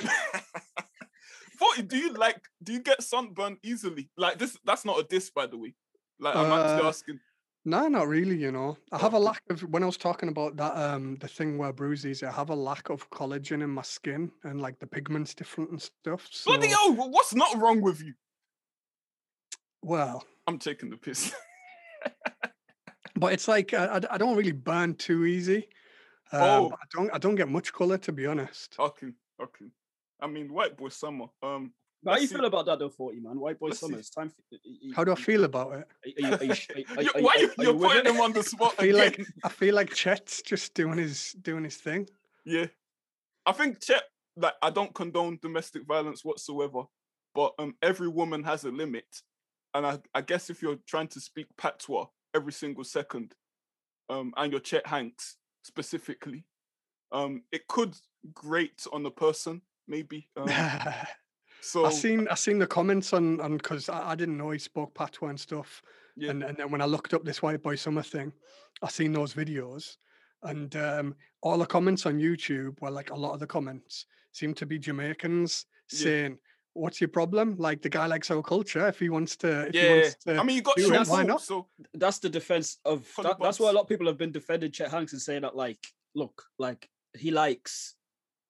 [1.57, 2.39] Forty, do you like?
[2.63, 4.09] Do you get sunburned easily?
[4.17, 4.57] Like this?
[4.65, 5.75] That's not a diss, by the way.
[6.19, 7.19] Like I'm actually Uh, asking.
[7.65, 8.37] no, not really.
[8.37, 11.27] You know, I have a lack of when I was talking about that um the
[11.27, 12.23] thing where bruises.
[12.23, 15.81] I have a lack of collagen in my skin and like the pigments different and
[15.81, 16.27] stuff.
[16.31, 16.93] So, Bloody hell!
[16.93, 18.13] What's not wrong with you?
[19.81, 21.33] Well, I'm taking the piss.
[23.15, 25.67] but it's like I, I- I don't really burn too easy.
[26.31, 26.71] Um, Oh.
[26.73, 28.75] I don't I don't get much color to be honest.
[28.79, 29.07] okay,
[29.41, 29.65] okay.
[30.21, 31.25] I mean, white boy summer.
[31.41, 31.73] Um,
[32.05, 32.35] How you see.
[32.35, 33.39] feel about that though, Forty man?
[33.39, 33.87] White boy Let's see.
[33.87, 33.97] summer.
[33.99, 34.29] It's time.
[34.29, 35.87] For, y- y- How do I feel about it?
[36.23, 38.13] Are you, are you, sh- are you, you- you- why are you, are you're putting
[38.13, 39.25] him on the spot I feel like?
[39.43, 42.07] I feel like Chet's just doing his doing his thing.
[42.45, 42.67] Yeah,
[43.45, 44.03] I think Chet.
[44.37, 46.83] Like, I don't condone domestic violence whatsoever,
[47.35, 49.03] but um, every woman has a limit,
[49.73, 53.35] and I, I guess if you're trying to speak patois every single second,
[54.09, 56.45] um, and you're Chet Hanks specifically,
[57.11, 57.95] um, it could
[58.33, 60.29] grate on the person maybe.
[60.35, 60.49] Um,
[61.61, 64.59] so I seen I seen the comments on on because I, I didn't know he
[64.59, 65.81] spoke patois and stuff.
[66.15, 66.31] Yeah.
[66.31, 68.33] And and then when I looked up this white boy summer thing,
[68.81, 69.97] I seen those videos,
[70.43, 74.53] and um, all the comments on YouTube were like a lot of the comments seem
[74.53, 75.99] to be Jamaicans Yeah.
[75.99, 76.39] saying,
[76.73, 77.55] "What's your problem?
[77.57, 78.87] Like the guy likes our culture.
[78.87, 80.93] If he wants to, if he yeah, wants to, I mean, you got do Sean
[81.01, 81.41] it, why Paul, not?
[81.41, 84.71] so that's the defense of that, that's why a lot of people have been defending
[84.71, 85.79] Chet Hanks and saying that like,
[86.15, 87.95] look, like he likes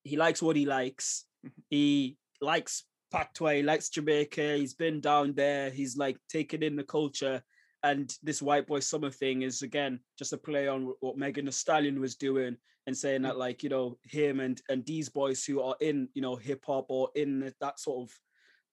[0.04, 1.26] he likes what he likes.
[1.46, 1.50] Mhm.
[1.70, 6.84] He likes patois, he likes Jamaica, he's been down there, he's like taking in the
[6.84, 7.42] culture.
[7.82, 11.52] And this white boy summer thing is again just a play on what Megan Thee
[11.52, 12.56] Stallion was doing
[12.86, 16.22] and saying that like, you know, him and and these boys who are in, you
[16.22, 18.20] know, hip hop or in that sort of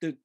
[0.01, 0.17] the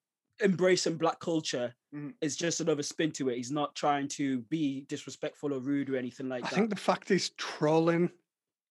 [0.42, 2.14] embracing black culture Mhm.
[2.21, 3.37] is just another spin to it.
[3.37, 6.53] He's not trying to be disrespectful or rude or anything like I that.
[6.53, 8.11] I think the fact is trolling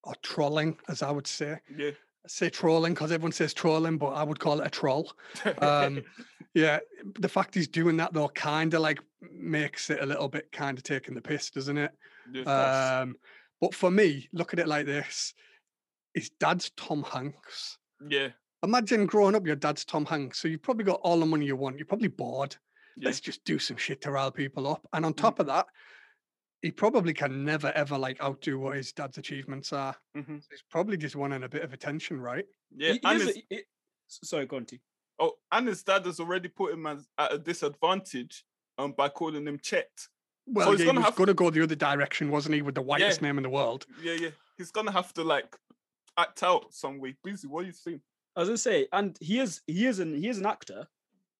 [0.03, 1.59] or trolling, as I would say.
[1.69, 1.91] yeah.
[2.23, 5.11] I say trolling because everyone says trolling, but I would call it a troll.
[5.59, 6.03] Um,
[6.53, 6.79] Yeah,
[7.19, 10.77] the fact he's doing that though kind of like makes it a little bit kind
[10.77, 11.91] of taking the piss, doesn't it?
[12.25, 13.15] yeah, Um,
[13.61, 15.33] but for me, look at it like this:
[16.13, 17.77] his dad's Tom Hanks.
[18.09, 18.29] yeah,
[18.63, 21.55] Imagine growing up, your dad's Tom Hanks, so you've probably got all the money you
[21.55, 21.77] want.
[21.77, 22.55] You're probably bored.
[22.97, 23.05] yeah.
[23.07, 24.85] Let's just do some shit to rile people up.
[24.93, 25.21] And on Mm-hmm.
[25.21, 25.65] top of that,
[26.61, 29.95] he probably can never ever like outdo what his dad's achievements are.
[30.15, 32.45] hmm He's probably just wanting a bit of attention, right?
[32.75, 33.63] Yeah, He- he and is his, a- he-
[34.07, 34.79] sorry, go on, T.
[35.19, 38.43] oh, and his dad has already put him as, at a disadvantage
[38.77, 39.89] um by calling him Chet.
[40.47, 42.75] Well, he's yeah, gonna was have- going to go the other direction, wasn't he, with
[42.75, 43.27] the whitest Yeah.
[43.27, 43.85] name in the world?
[44.01, 44.29] Yeah, yeah.
[44.57, 45.55] He's gonna have to like
[46.17, 47.15] act out some way.
[47.23, 48.01] Beezy, what are you saying?
[48.35, 50.87] I was gonna say, and he is he is an he is an actor.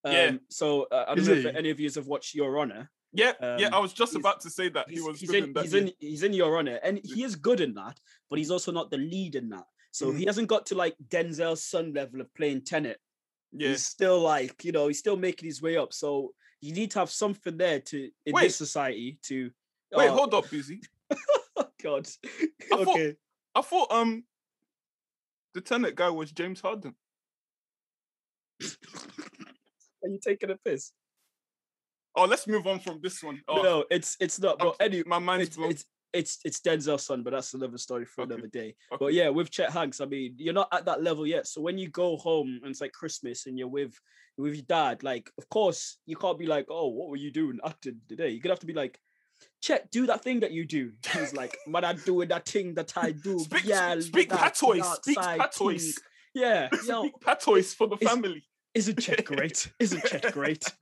[0.04, 0.32] Um, Yeah.
[0.50, 2.90] So uh, I don't Is know if any of you have watched Your Honor.
[3.14, 3.68] Yeah, yeah.
[3.68, 5.54] Um, I was just about to say that he He's, was he's good in, in
[5.54, 5.64] that.
[5.64, 5.80] he's yeah.
[5.82, 8.90] in he's in Your Honor, and he is good in that, but he's also not
[8.90, 9.66] the lead in that.
[9.92, 10.18] So Mm-hmm.
[10.20, 12.98] he hasn't got to like Denzel's son level of playing Tenet.
[13.52, 13.70] yeah.
[13.70, 15.92] He's still like you know he's still making his way up.
[15.94, 18.44] So you need to have something there to in Wait.
[18.44, 19.52] this society to.
[19.94, 20.82] Wait, uh, hold up, Beezy.
[21.58, 22.08] Oh God.
[22.24, 23.16] I thought- okay.
[23.54, 24.24] I thought um
[25.54, 26.96] the Tenet guy was James Harden.
[30.04, 30.94] Are you taking a piss?
[32.16, 33.42] Oh, let's move on from this one.
[33.48, 34.60] Oh, No, it's it's not.
[34.60, 35.72] But anyway, my mind's it's, blown.
[35.72, 38.76] it's it's it's Denzel's son, but that's another story for Okay, another day.
[38.92, 38.98] okay.
[39.00, 41.48] But yeah, with Chet Hanks, I mean, you're not at that level yet.
[41.48, 43.94] So when you go home and it's like Christmas and you're with
[44.38, 47.60] with your dad, like of course you can't be like, oh, what were you doing
[47.66, 48.30] acting today?
[48.30, 49.00] You're gonna have to be like,
[49.62, 50.92] Chet, do that thing that you do.
[51.14, 53.40] He's like, man, I'm doing that thing that I do.
[53.40, 54.96] Speak, yeah, speak patois.
[55.02, 55.78] Speak patois.
[55.78, 55.92] thing."
[56.34, 58.44] Yeah, yo, Speak patois for the family.
[58.74, 59.72] isn't Chet great?
[59.80, 60.64] Isn't Chet great?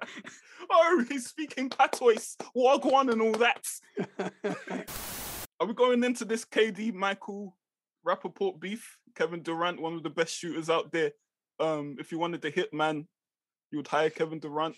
[0.71, 3.65] Oh, he's speaking patois, wagwan, and all that.
[5.59, 7.57] Are we going into this KD Michael
[8.07, 8.97] Rapaport beef?
[9.15, 11.11] Kevin Durant, one of the best shooters out there.
[11.59, 13.07] Um, if you wanted the hit man,
[13.71, 14.75] you would hire Kevin Durant.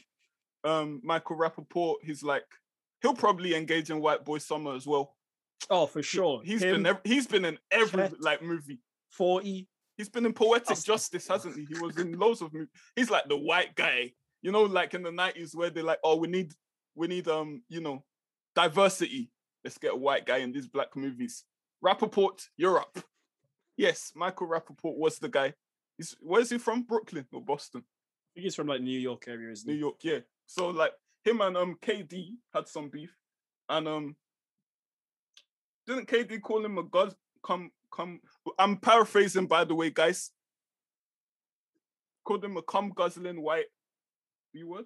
[0.63, 2.46] Um, Michael Rapaport, he's like,
[3.02, 5.15] he'll probably engage in White Boy Summer as well.
[5.70, 6.41] Oh, for He- sure.
[6.44, 8.22] He's Him, been ev- he's been in every Chet.
[8.22, 8.80] like movie.
[9.12, 9.67] forty.
[9.98, 11.65] He's been in Poetic That's- Justice, hasn't he?
[11.65, 12.70] He was in loads of movies.
[12.96, 16.15] He's like the white guy, you know, like in the nineties where they're like, oh,
[16.15, 16.54] we need,
[16.96, 18.04] we need, um, you know,
[18.56, 19.30] diversity.
[19.63, 21.45] Let's get a white guy in these black movies.
[21.84, 23.00] Rapaport, you're up.
[23.78, 25.54] Yes, Michael Rapaport was the guy.
[25.97, 26.84] He's where's he from?
[26.84, 27.84] Brooklyn or Boston?
[27.84, 29.80] I think he's from like New York area, isn't New he?
[29.80, 30.19] York, yeah.
[30.45, 30.93] So like
[31.24, 33.15] him and um KD had some beef,
[33.69, 34.15] and um
[35.88, 37.15] didn't KD call him a god?
[37.43, 38.21] Come, come.
[38.60, 40.32] I'm paraphrasing, by the way, guys.
[42.24, 43.65] Called him a cum guzzling white
[44.54, 44.86] B word.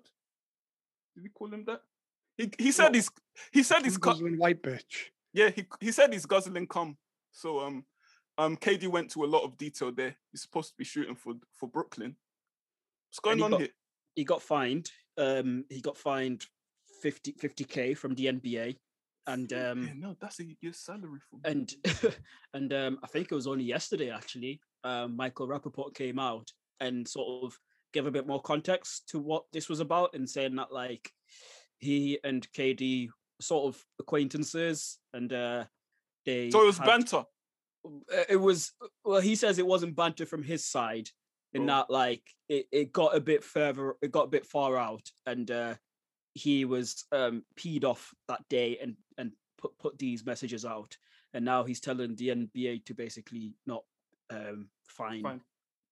[1.16, 1.82] Did he call him that?
[2.38, 3.10] He he said he's
[3.52, 5.10] he said he's cu- Guzzling white bitch.
[5.34, 6.98] yeah he he said he's guzzling cum.
[7.32, 7.86] So um
[8.38, 10.16] um KD went to a lot of detail there.
[10.32, 12.16] He's supposed to be shooting for for Brooklyn.
[13.10, 13.70] What's going he on got- here?
[14.16, 14.90] he got fined.
[15.18, 16.46] Um, he got fined
[17.02, 17.34] 50
[17.66, 18.78] k from the NBA,
[19.28, 21.42] and Yeah, um, no, that's a year's salary for me.
[21.46, 21.74] and
[22.54, 24.60] and um, I think it was only yesterday actually.
[24.84, 27.58] Um, Michael Rapaport came out and sort of
[27.94, 31.10] gave a bit more context to what this was about, and saying that like
[31.80, 33.10] he and KD
[33.42, 35.66] sort of acquaintances, and uh,
[36.26, 37.24] they So it was had- banter.
[37.86, 38.72] uh, it was
[39.04, 41.10] well he says it wasn't banter from his side
[41.54, 41.66] in Oh.
[41.68, 45.52] that like it, it got a bit further it got a bit far out and
[45.52, 45.76] uh
[46.34, 50.98] he was um peed off that day and and put put these messages out
[51.36, 53.84] and now he's telling the nba to basically not
[54.32, 55.42] um fine Fine.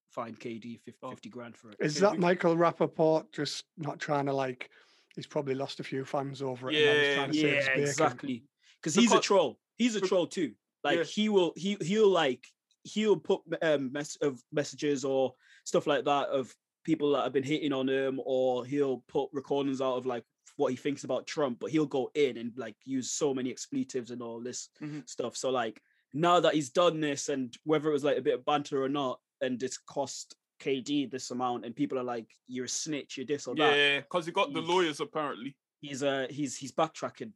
[0.10, 1.12] fine kd 50, Oh.
[1.12, 4.70] 50 grand for it Is that Michael Rapaport just not trying to like?
[5.16, 6.76] He's probably lost a few fans over it.
[6.76, 8.44] and now he's trying to save his yeah exactly
[8.82, 11.04] because he's a troll he's a troll too like Yeah.
[11.06, 12.46] he will he he'll like
[12.84, 15.34] he'll put um mess of messages or
[15.66, 19.80] stuff like that of people that have been hitting on him or he'll put recordings
[19.82, 20.26] out of like
[20.58, 24.12] what he thinks about Trump but he'll go in and like use so many expletives
[24.12, 25.08] and all this Mhm.
[25.08, 25.82] stuff so like
[26.14, 28.90] now that he's done this and whether it was like a bit of banter or
[28.90, 33.26] not and it's cost KD this amount and people are like you're a snitch you're
[33.26, 35.56] this or that Yeah, because he got the lawyers apparently.
[35.82, 37.32] he's uh he's he's backtracking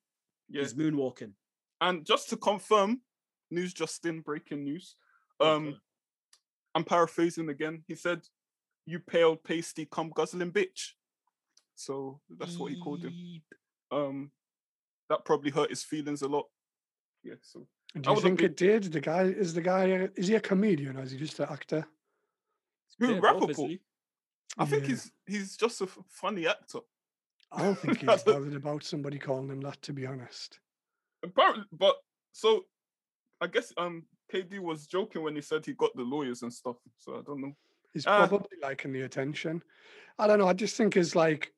[0.50, 0.62] Yeah.
[0.62, 1.34] he's moonwalking
[1.82, 3.02] And just to confirm,
[3.52, 4.96] news just in, breaking news.
[5.40, 5.78] Um, Okay.
[6.76, 7.84] I'm paraphrasing again.
[7.88, 8.20] He said,
[8.86, 10.82] "You pale, pasty, cum guzzling bitch."
[11.76, 13.14] So that's what he called him.
[13.92, 14.32] Um,
[15.10, 16.46] that probably hurt his feelings a lot.
[17.24, 17.40] Yeah.
[17.42, 17.68] So
[18.02, 18.84] do you think be- it did?
[18.98, 19.86] The guy is the guy.
[20.16, 21.88] Is he a comedian or is he just an actor?
[23.00, 23.80] Who both, Rapaport?
[24.58, 24.90] I think Yeah.
[24.90, 26.80] he's he's just a f- funny actor.
[27.52, 29.82] I don't think he's bothered about somebody calling him that.
[29.84, 30.60] To be honest,
[31.24, 31.96] Apparently, but
[32.32, 32.66] so
[33.42, 36.78] I guess um KD was joking when he said he got the lawyers and stuff.
[36.98, 37.56] So I don't know.
[37.94, 39.64] he's Uh, probably liking the attention.
[40.20, 40.48] I don't know.
[40.48, 41.54] I just think it's like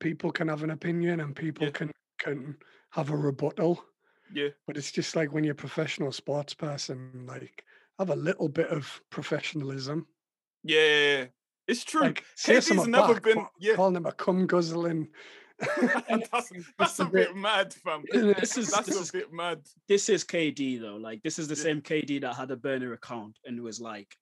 [0.00, 1.72] people can have an opinion and people Yeah.
[1.72, 2.58] can can
[2.90, 3.84] have a rebuttal.
[4.32, 4.48] Yeah.
[4.66, 7.64] But it's just like when you're a professional sports person, like
[7.98, 10.06] have a little bit of professionalism.
[10.64, 11.26] Yeah,
[11.66, 12.02] it's true.
[12.02, 13.74] Like KD's never back, been- yeah.
[13.74, 15.08] calling him a cum guzzling
[16.30, 18.04] that's that's a bit mad, fam.
[18.12, 19.60] This is That's this a is bit mad.
[19.88, 20.96] this is KD though.
[20.96, 21.62] Like this is the Yeah.
[21.62, 24.16] same KD that had a burner account and was like,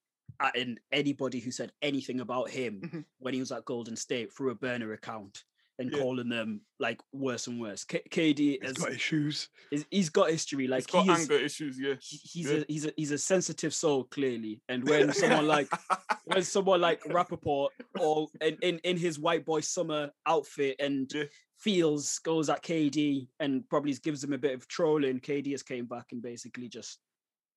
[0.55, 3.05] and anybody who said anything about him Mhm.
[3.19, 5.45] when he was at Golden State through a burner account
[5.79, 5.99] and Yeah.
[5.99, 7.85] calling them like worse and worse.
[7.85, 9.49] K- KD He's has, got issues.
[9.71, 10.67] is, he's got history.
[10.67, 11.95] Like He's got he is, anger issues, yeah.
[12.01, 12.59] he- he's Yeah.
[12.59, 14.63] a he's a he's a sensitive soul clearly.
[14.69, 15.69] And when someone like
[16.25, 17.69] when someone like Rapaport
[18.01, 21.25] or in, in, in his white boy summer outfit and Yeah.
[21.59, 25.85] feels goes at KD and probably gives him a bit of trolling, KD has came
[25.87, 26.99] back and basically just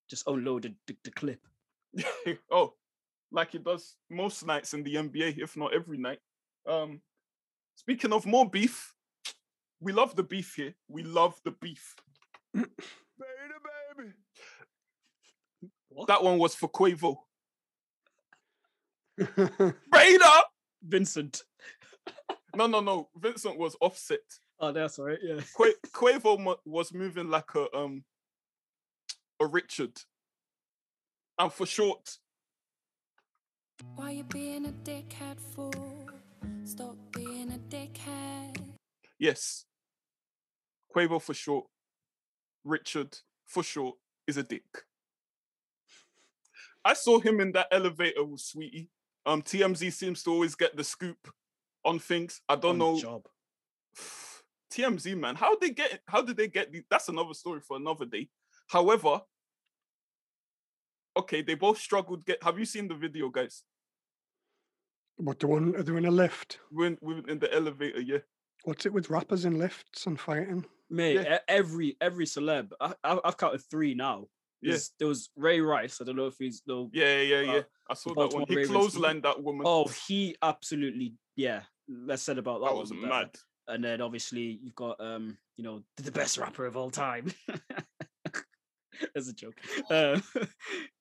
[0.10, 1.40] just unloaded the, the clip.
[2.52, 2.74] oh,
[3.32, 6.20] like he does most nights in the NBA, if not every night.
[6.68, 7.02] Um,
[7.80, 8.94] speaking of more beef,
[9.80, 10.76] we love the beef here.
[10.90, 11.96] We love the beef.
[12.54, 12.68] baby,
[13.98, 14.10] baby.
[15.88, 16.08] What?
[16.10, 17.16] That one was for Quavo.
[19.94, 20.26] Raider!
[20.84, 21.44] Vincent.
[22.56, 23.08] No, no, no.
[23.16, 24.20] Vincent was offset.
[24.60, 25.20] Oh, that's all right.
[25.22, 25.40] Yeah.
[25.54, 28.04] Qua- Quavo mo- was moving like a um
[29.42, 29.98] a Richard.
[31.38, 32.18] And for short,
[33.96, 35.72] Why you being a dickhead for?
[36.70, 38.56] Stop being a dickhead.
[39.18, 39.66] yes.
[40.96, 41.66] Quavo for short.
[42.64, 43.18] Richard
[43.48, 43.96] for short
[44.28, 44.62] is a dick.
[46.86, 48.88] I saw him in that elevator with Saweetie.
[49.26, 51.18] Um, TMZ seems to always get the scoop
[51.84, 52.40] on things.
[52.48, 53.00] I don't On know.
[53.00, 53.24] Job.
[54.72, 56.02] TMZ man, how they get?
[56.08, 56.72] How did they get?
[56.72, 58.30] The, that's another story for another day.
[58.68, 59.22] However,
[61.18, 62.26] okay, they both struggled.
[62.28, 62.44] Get?
[62.44, 63.64] Have you seen the video, guys?
[65.20, 66.60] What the one are they in a lift?
[66.72, 68.20] We're in, we're in the elevator, yeah.
[68.64, 70.66] What's it with rappers in lifts and fighting?
[70.90, 71.36] Mate, Yeah.
[71.36, 74.26] e- every every celeb, I, I, I've counted three now.
[74.62, 74.78] Yeah.
[74.98, 76.00] There was Ray Rice.
[76.02, 76.90] I don't know if he's no.
[76.92, 77.52] Yeah, yeah, yeah.
[77.54, 78.46] Uh, I saw that one.
[78.48, 78.76] He Ravens.
[78.76, 79.66] clotheslined that woman.
[79.66, 81.62] Oh, he absolutely yeah.
[81.88, 83.08] Less said about that, that was the better.
[83.08, 83.30] mad.
[83.70, 87.32] And then obviously you've got um, you know, the the best rapper of all time.
[89.16, 89.56] As a joke.
[89.90, 90.20] Uh,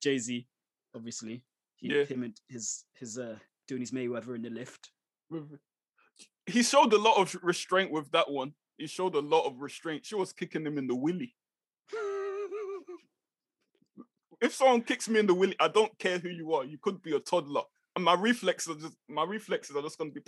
[0.03, 0.47] Jay Z,
[0.95, 1.43] obviously.
[1.77, 2.05] He, Yeah.
[2.05, 3.37] Him and his his uh
[3.69, 4.91] doing his Mayweather in the lift.
[6.47, 8.55] He showed a lot of restraint with that one.
[8.79, 10.05] He showed a lot of restraint.
[10.07, 11.37] She was kicking him in the willy.
[14.41, 16.65] if someone kicks me in the willy, I don't care who you are.
[16.65, 17.63] You could be a toddler,
[17.97, 20.23] and my reflexes are just my reflexes are just gonna be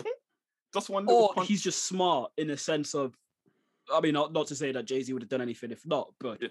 [0.75, 1.49] just one little Or punch.
[1.49, 3.17] he's just smart in a sense of
[3.93, 6.41] I mean not, not to say that Jay-Z would have done anything if not, but
[6.43, 6.49] Yeah.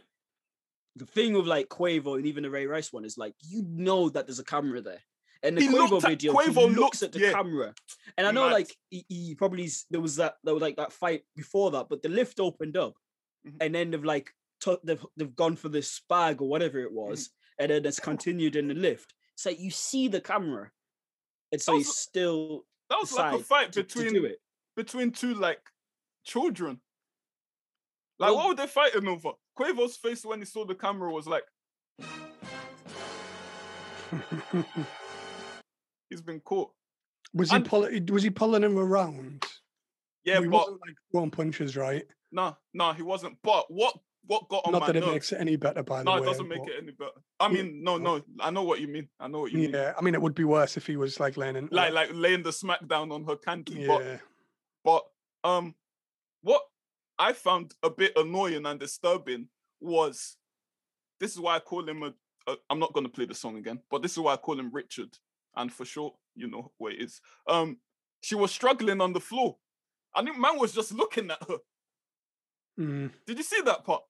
[0.96, 4.10] the thing with like Quavo and even the Ray Rice one is like you know
[4.10, 5.02] that there's a camera there.
[5.42, 7.32] And the He Quavo at- video, Quavo he looks looked- at the yeah.
[7.32, 7.74] camera,
[8.18, 8.54] and I know Mad.
[8.54, 12.02] like he, he probably there was that there was like that fight before that, but
[12.04, 12.96] the lift opened up,
[13.48, 13.56] Mhm.
[13.62, 16.88] and then they've like took they've they've gone for this spag or whatever Mm-hmm.
[16.88, 19.14] it was, and then it's continued in the lift.
[19.36, 20.72] So you see the camera,
[21.54, 24.42] and so he's still that was like a fight to, to between it.
[24.76, 25.62] between two like
[26.26, 26.82] children.
[28.18, 29.32] Like, Well- what were they fighting over?
[29.58, 31.46] Quavo's face when he saw the camera was like,
[36.10, 36.72] he's been caught.
[37.34, 39.46] was he And- pull- was he pulling him around?
[40.24, 42.06] Yeah, he but wasn't like throwing punches, right?
[42.32, 43.38] no, no, he wasn't.
[43.44, 43.96] But what
[44.26, 45.12] what got on Not my that it nerves?
[45.14, 46.18] makes it any better, by the way.
[46.18, 47.12] no, it doesn't make but- it any better.
[47.40, 47.54] I Yeah.
[47.64, 49.10] mean, no, no, I know what you mean.
[49.20, 49.72] I know what you mean.
[49.72, 51.70] Yeah, I mean, it would be worse if he was like laying in.
[51.72, 53.88] Like like laying the smack down on her canty.
[53.88, 54.18] But yeah,
[54.84, 55.04] But
[55.44, 55.74] um,
[56.42, 56.62] what
[57.18, 59.50] I found a bit annoying and disturbing
[59.80, 60.38] was
[61.20, 62.14] this is why I call him a.
[62.48, 64.60] a I'm not going to play the song again, but this is why I call
[64.60, 65.18] him Richard,
[65.56, 67.22] and for sure, you know where it is.
[67.48, 67.78] Um,
[68.22, 69.58] she was struggling on the floor.
[70.14, 71.58] I think man was just looking at her.
[72.80, 73.12] Mm.
[73.26, 74.04] Did you see that part?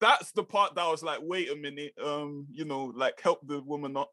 [0.00, 3.40] That's the part that I was like, wait a minute, um, you know, like help
[3.46, 4.12] the woman up.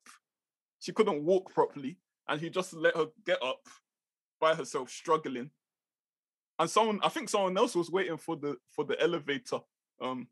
[0.80, 3.60] She couldn't walk properly, and he just let her get up
[4.40, 5.52] by herself, struggling.
[6.58, 9.60] And someone, I think someone else was waiting for the for the elevator.
[10.02, 10.28] Um,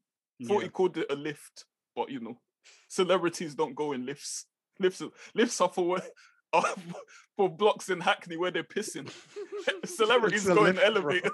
[0.45, 0.64] thought Yeah.
[0.64, 2.39] he called it a lift, but you know,
[2.88, 4.45] celebrities don't go in lifts.
[4.84, 5.01] Lifts,
[5.34, 5.99] lifts are for
[7.38, 9.11] for blocks in Hackney where they're pissing.
[9.86, 11.31] Celebrities go in elevators.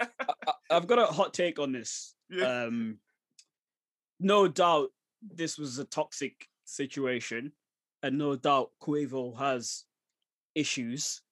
[0.00, 2.14] I, I've got a hot take on this.
[2.28, 2.64] yeah.
[2.64, 2.98] Um,
[4.18, 4.90] no doubt
[5.22, 7.52] this was a toxic situation,
[8.02, 9.84] and no doubt Quavo has
[10.54, 11.22] issues.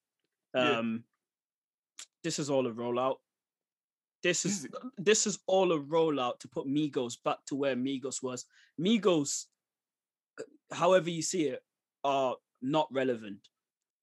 [0.54, 0.78] Yeah.
[0.78, 1.04] Um,
[2.24, 3.16] this is all a rollout.
[4.22, 8.22] This Is is this is all a rollout to put Migos back to where Migos
[8.22, 8.46] was.
[8.80, 9.44] Migos,
[10.72, 11.62] however you see it,
[12.04, 13.38] are not relevant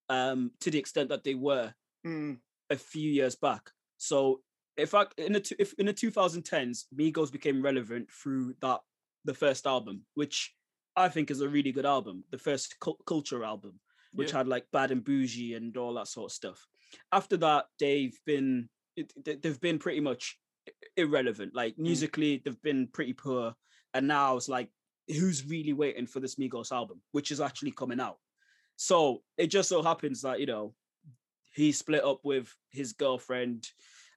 [0.10, 1.74] um, to the extent that they were
[2.06, 2.38] Mm,
[2.70, 3.72] a few years back.
[3.98, 4.42] So
[4.78, 8.82] if I in the if in the 2010s, Migos became relevant through that
[9.24, 10.54] the first album, which
[10.96, 13.80] I think is a really good album, the first cul- culture album.
[14.14, 14.38] which Yeah.
[14.38, 16.66] had like Bad and Boujee and all that sort of stuff.
[17.12, 18.70] After that, they've been
[19.26, 20.40] they've been pretty much
[20.96, 21.54] irrelevant.
[21.56, 23.56] Like musically, they've been pretty poor,
[23.94, 24.70] and now it's like
[25.08, 28.18] who's really waiting for this Migos album, which is actually coming out.
[28.76, 30.74] So it just so happens that you know
[31.54, 33.68] he split up with his girlfriend,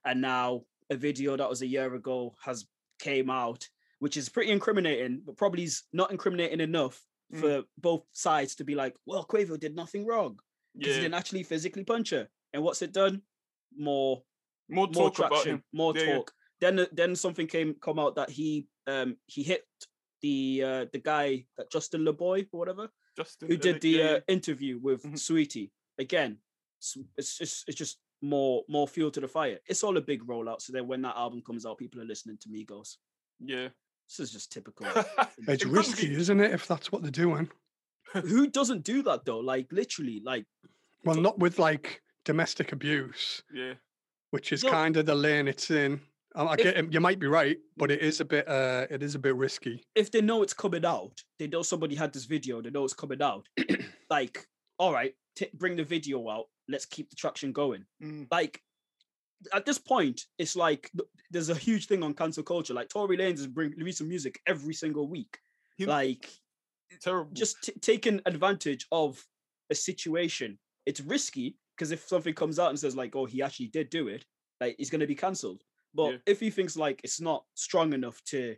[0.05, 2.65] and now a video that was a year ago has
[2.99, 3.67] came out,
[3.99, 7.39] which is pretty incriminating, but probably is not incriminating enough Mm.
[7.41, 10.39] for both sides to be like, well, Quavo did nothing wrong
[10.75, 12.27] because he didn't actually physically punch her.
[12.53, 13.21] And what's it done?
[13.77, 14.23] More
[14.67, 15.63] more more talk about traction, him.
[15.71, 16.15] more Yeah, yeah.
[16.15, 16.31] talk.
[16.59, 19.63] Then then something came come out that he um he hit
[20.21, 24.19] the uh the guy that Justin LaBoy or whatever Justin, who uh, did the uh,
[24.27, 25.13] interview with Mhm.
[25.13, 25.71] Saweetie.
[25.97, 26.37] Again,
[26.81, 29.59] s- it's just it's just more more fuel to the fire.
[29.67, 30.61] It's all a big rollout.
[30.61, 32.97] So then when that album comes out, people are listening to Migos.
[33.39, 33.69] yeah.
[34.07, 34.87] This is just typical.
[35.47, 36.51] It's risky, isn't it?
[36.51, 37.47] If that's what they're doing.
[38.13, 39.37] Who doesn't do that though?
[39.39, 40.45] Like literally, like
[41.05, 43.75] Well, not with like domestic abuse, Yeah,
[44.31, 44.71] which is No.
[44.71, 46.01] kind of the lane it's in.
[46.35, 48.47] I, I get it, you might be right, but it is a bit.
[48.47, 49.83] Uh, it is a bit risky.
[49.95, 52.93] if they know it's coming out, they know somebody had this video, they know it's
[52.93, 53.47] coming out.
[54.09, 56.45] like, all right, t- bring the video out.
[56.67, 57.85] Let's keep the traction going.
[58.03, 58.27] Mm.
[58.31, 58.61] Like,
[59.53, 60.91] at this point, it's like
[61.31, 62.73] there's a huge thing on cancel culture.
[62.73, 65.39] Like, Tory Lanez is bring releasing music every single week.
[65.77, 66.29] He- like,
[67.01, 67.31] terrible.
[67.33, 69.25] just t- taking advantage of
[69.71, 70.59] a situation.
[70.85, 74.07] It's risky because if something comes out and says like, "Oh, he actually did do
[74.07, 74.25] it,"
[74.61, 75.63] like he's going to be cancelled.
[75.93, 76.17] But Yeah.
[76.25, 78.55] if he thinks like it's not strong enough to,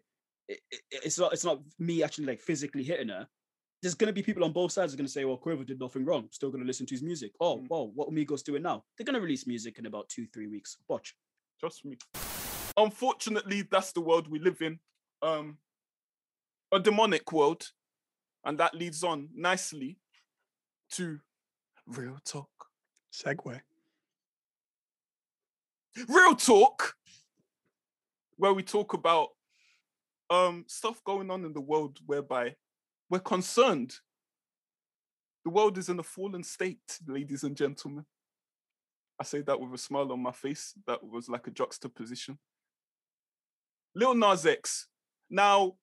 [0.48, 3.28] it, it- it's not it's not me actually like physically hitting her.
[3.82, 5.80] There's going to be people on both sides are going to say, "Well, Quavo did
[5.80, 6.28] nothing wrong.
[6.32, 7.68] Still going to listen to his music." Oh, Mm.
[7.70, 8.86] well, what Migos doing now?
[8.98, 10.78] They're going to release music in about two three weeks.
[10.88, 11.16] Watch.
[11.60, 11.98] Trust me.
[12.78, 14.80] Unfortunately, that's the world we live in.
[15.22, 15.58] Um,
[16.72, 17.72] a demonic world,
[18.44, 20.00] and that leads on nicely
[20.92, 21.20] to
[21.88, 22.50] real talk.
[23.14, 23.62] Segue.
[26.08, 26.96] Real talk,
[28.42, 29.28] where we talk about
[30.32, 32.56] um stuff going on in the world whereby
[33.08, 33.94] we're concerned.
[35.46, 38.04] The world is in a fallen state, ladies and gentlemen.
[39.20, 40.74] I say that with a smile on my face.
[40.88, 42.39] That was like a juxtaposition.
[43.94, 44.88] Lil Nas X.
[45.30, 45.74] Now,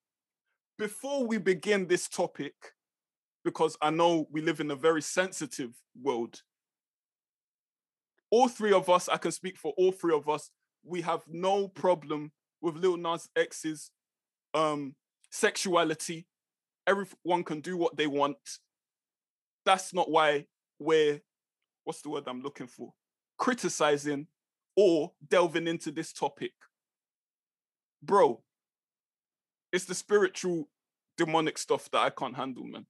[0.79, 2.55] before we begin this topic,
[3.45, 6.43] because I know we live in a very sensitive world,
[8.31, 10.51] all three of us, I can speak for all three of us,
[10.85, 13.91] we have no problem with Lil Nas X's
[14.55, 14.95] um,
[15.31, 16.27] sexuality.
[16.87, 18.37] Everyone can do what they want.
[19.65, 20.47] That's not why
[20.79, 21.21] we're,
[21.85, 22.95] what's the word I'm looking for?
[23.37, 24.27] Criticizing
[24.77, 26.53] or delving into this topic.
[28.03, 28.43] Bro,
[29.73, 30.69] it's the spiritual
[31.17, 32.87] demonic stuff that I can't handle, man.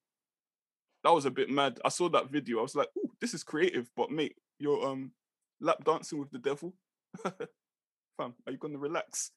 [1.02, 1.80] That was a bit mad.
[1.84, 2.58] I saw that video.
[2.58, 5.12] I was like, "Ooh, this is creative." But mate, you're um
[5.60, 6.74] lap dancing with the devil.
[7.22, 9.30] Fam, are you gonna relax?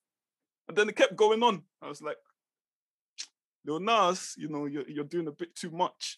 [0.72, 1.64] And then it kept going on.
[1.82, 2.16] I was like,
[3.66, 6.18] Lil Nas, you know, you're you're doing a bit too much.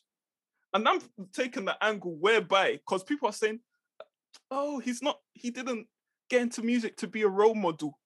[0.76, 1.00] And I'm
[1.34, 3.62] taking the angle whereby, because people are saying,
[4.52, 5.88] oh, he's not, he didn't
[6.30, 7.98] get into music to be a role model.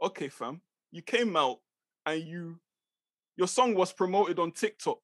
[0.00, 0.60] Okay, fam,
[0.92, 1.58] you came out
[2.06, 2.60] and you,
[3.36, 4.98] your song was promoted on TikTok.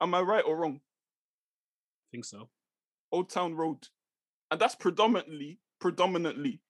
[0.00, 0.76] Am I right or wrong?
[0.76, 2.48] I think so.
[3.10, 3.88] Old Town Road.
[4.52, 6.60] And that's predominantly, predominantly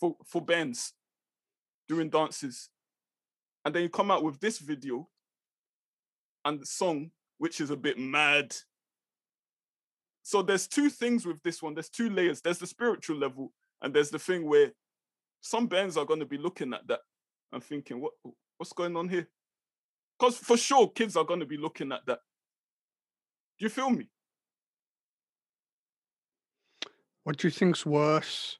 [0.00, 0.94] for, for bands
[1.86, 2.70] doing dances.
[3.64, 5.08] And then you come out with this video
[6.44, 8.54] and the song, which is a bit mad.
[10.22, 11.74] So there's two things with this one.
[11.74, 12.40] There's two layers.
[12.40, 13.52] There's the spiritual level,
[13.82, 14.72] and there's the thing where
[15.40, 17.00] some bands are going to be looking at that
[17.52, 18.12] and thinking, what
[18.56, 19.28] what's going on here?
[20.18, 22.18] Because for sure, kids are going to be looking at that.
[23.58, 24.08] Do you feel me?
[27.24, 28.58] What do you think's worse?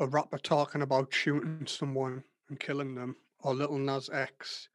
[0.00, 4.68] A rapper talking about shooting someone and killing them, or Little Nas X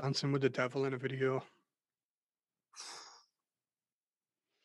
[0.00, 1.44] dancing with the devil in a video?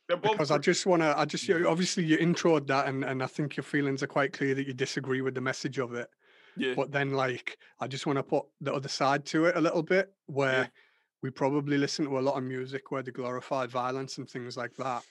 [0.07, 3.27] Because I just want to, I just you- obviously you introed that, and and I
[3.27, 6.09] think your feelings are quite clear that you disagree with the message of it.
[6.57, 9.61] yeah, But then, like, I just want to put the other side to it a
[9.61, 10.71] little bit, where
[11.21, 14.75] we probably listen to a lot of music where they glorify violence and things like
[14.77, 15.03] that.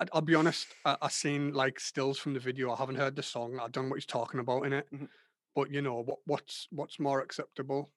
[0.00, 2.72] I- I'll be honest, I, I seen like stills from the video.
[2.72, 3.60] I haven't heard the song.
[3.60, 4.90] I don't know what he's talking about in it.
[4.92, 5.08] Mhm.
[5.54, 6.18] But you know what?
[6.26, 7.92] What's what's more acceptable?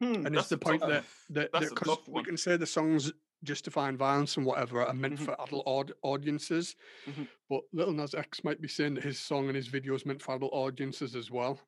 [0.00, 2.66] Hmm, And it's the point tough- that that that's a because we can say the
[2.66, 3.12] songs
[3.42, 5.24] justifying violence and whatever are meant Mhm.
[5.24, 6.76] for adult aud- audiences,
[7.06, 7.26] Mhm.
[7.48, 10.22] but Little Nas X might be saying that his song and his video is meant
[10.22, 11.58] for adult audiences as well.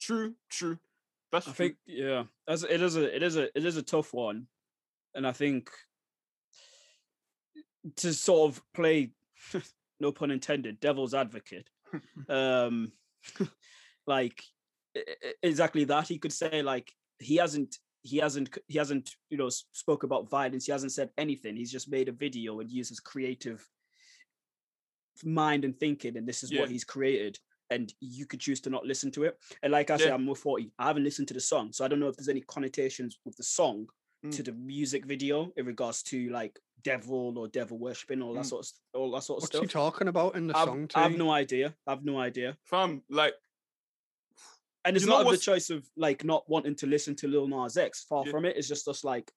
[0.00, 0.78] True, true.
[1.32, 1.66] That's I true.
[1.68, 4.48] think yeah, as it is a it is a it is a tough one,
[5.14, 5.70] and I think
[7.96, 9.12] to sort of play,
[10.00, 11.70] no pun intended, devil's advocate.
[12.28, 12.92] um,
[14.16, 14.38] like
[15.42, 16.08] exactly that.
[16.08, 16.88] He could say like
[17.18, 19.50] he hasn't he hasn't he hasn't you know
[19.82, 20.66] spoke about violence.
[20.66, 21.56] He hasn't said anything.
[21.56, 23.60] He's just made a video and used his creative
[25.24, 26.60] mind and thinking, and this is Yeah.
[26.60, 27.38] what he's created.
[27.70, 29.38] And you could choose to not listen to it.
[29.62, 30.14] And like I say, Yeah.
[30.14, 30.72] I'm more 40.
[30.78, 33.36] I haven't listened to the song, so I don't know if there's any connotations with
[33.36, 33.86] the song
[34.24, 34.36] Mm.
[34.36, 38.52] to the music video in regards to like devil or devil worshipping, all that Mm.
[38.52, 39.70] sort of all that sort of What's he stuff.
[39.72, 40.90] talking about in the I've, song?
[40.94, 41.76] I've no idea.
[41.86, 42.58] I've no idea.
[42.64, 43.34] Fam, like
[44.84, 47.76] And it's You not the choice of like not wanting to listen to Lil Nas
[47.76, 48.04] X.
[48.08, 48.30] Far Yeah.
[48.30, 48.56] from it.
[48.56, 49.30] It's just us like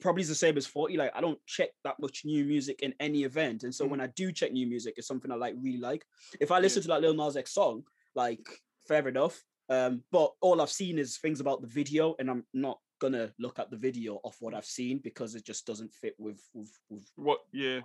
[0.00, 0.96] probably the same as 40.
[0.96, 3.64] Like I don't check that much new music in any event.
[3.64, 3.90] And so Mm.
[3.90, 6.04] when I do check new music, it's something I like really like.
[6.40, 8.46] If I listen to that Lil Nas X song, like
[8.86, 9.42] fair enough.
[9.70, 13.58] Um, but all I've seen is things about the video, and I'm not gonna look
[13.58, 17.10] at the video off what I've seen because it just doesn't fit with with, with
[17.16, 17.40] what?
[17.52, 17.80] Yeah,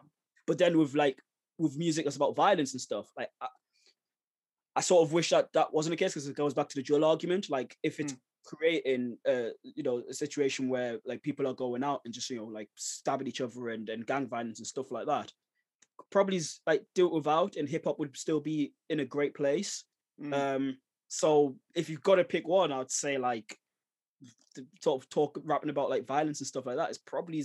[0.47, 1.21] but then with like
[1.57, 3.47] with music that's about violence and stuff like i,
[4.75, 6.83] I sort of wish that that wasn't the case because it goes back to the
[6.83, 8.15] drill argument like if it's
[8.45, 12.37] creating uh you know a situation where like people are going out and just you
[12.37, 15.31] know like stabbing each other and, and gang violence and stuff like that
[16.09, 19.85] probably like do it without and hip-hop would still be in a great place
[20.21, 20.33] Mm.
[20.33, 23.57] um so if you've got to pick one i'd say like
[24.55, 27.43] the sort of talk rapping about like violence and stuff like that is probably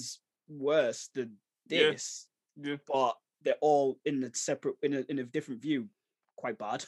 [0.49, 1.37] worse than
[1.69, 1.93] Yeah.
[1.93, 2.27] this
[2.61, 2.77] yeah.
[2.87, 5.89] but they're all in a separate in a in a different view
[6.37, 6.85] quite bad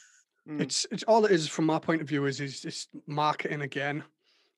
[0.49, 0.61] Mm.
[0.61, 4.05] It's it's all it is from my point of view is is just marketing again.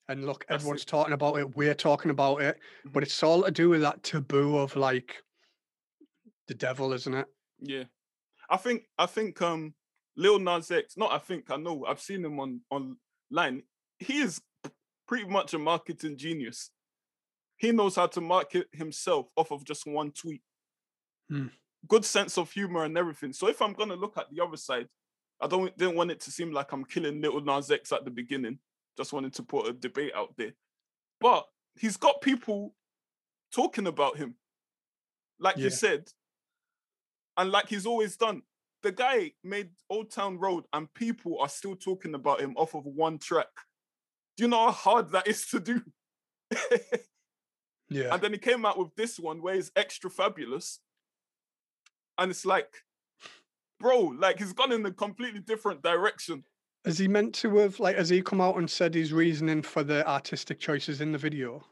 [0.08, 0.86] And look, That's everyone's it.
[0.86, 1.56] talking about it.
[1.56, 2.58] We're talking about it,
[2.92, 5.22] but it's all to do with that taboo of like
[6.48, 7.26] the devil, isn't it?
[7.60, 7.84] Yeah,
[8.50, 9.74] I think I think um
[10.16, 10.96] Lil Nas X.
[10.96, 11.84] Not I think I know.
[11.86, 13.62] I've seen him on online.
[13.98, 14.40] He is
[15.06, 16.70] pretty much a marketing genius.
[17.56, 20.42] He knows how to market himself off of just one tweet.
[21.30, 21.46] Hmm.
[21.86, 23.32] Good sense of humor and everything.
[23.32, 24.88] So if I'm gonna look at the other side,
[25.42, 28.10] I don't didn't want it to seem like I'm killing little Nas X at the
[28.10, 28.58] beginning.
[28.96, 30.52] Just wanted to put a debate out there.
[31.20, 32.74] But he's got people
[33.52, 34.36] talking about him.
[35.40, 36.12] Like you said,
[37.36, 38.42] and like he's always done.
[38.82, 42.84] The guy made Old Town Road, and people are still talking about him off of
[42.84, 43.48] one track.
[44.36, 45.82] Do you know how hard that is to do?
[47.90, 48.14] Yeah.
[48.14, 50.80] and then he came out with this one where he's extra fabulous,
[52.16, 52.72] and it's like,
[53.82, 56.44] bro, like he's gone in a completely different direction.
[56.86, 59.82] Has he meant to have like has he come out and said his reasoning for
[59.82, 61.66] the artistic choices in the video?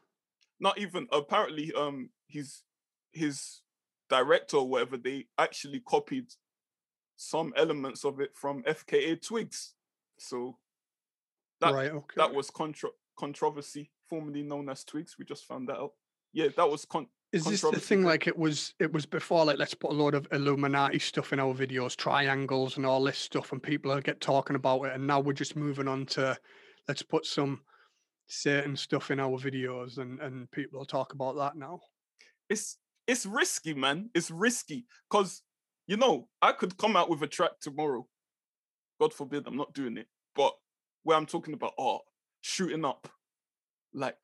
[0.59, 2.65] Not even apparently, um, he's
[3.13, 3.63] his
[4.11, 4.99] director or whatever.
[4.99, 6.27] They actually copied
[7.17, 9.75] some elements of it from FKA Twigs.
[10.19, 10.59] So
[11.61, 12.15] that right, okay.
[12.17, 15.17] that was contra- controversy, formerly known as Twigs.
[15.19, 15.93] We just found that out.
[16.33, 17.07] Yeah, that was con.
[17.33, 20.15] Is this the thing like it was it was before like let's put a load
[20.15, 24.57] of Illuminati stuff in our videos, triangles and all this stuff, and people get talking
[24.57, 26.37] about it, and now we're just moving on to
[26.89, 27.61] let's put some
[28.27, 31.81] certain stuff in our videos and and people will talk about that now.
[32.49, 34.11] It's it's risky, man.
[34.13, 35.43] It's risky because
[35.87, 38.07] you know I could come out with a track tomorrow.
[39.01, 40.09] God forbid, I'm not doing it.
[40.35, 40.53] But
[41.05, 42.01] where I'm talking about, oh,
[42.41, 43.09] shooting up,
[43.95, 44.19] like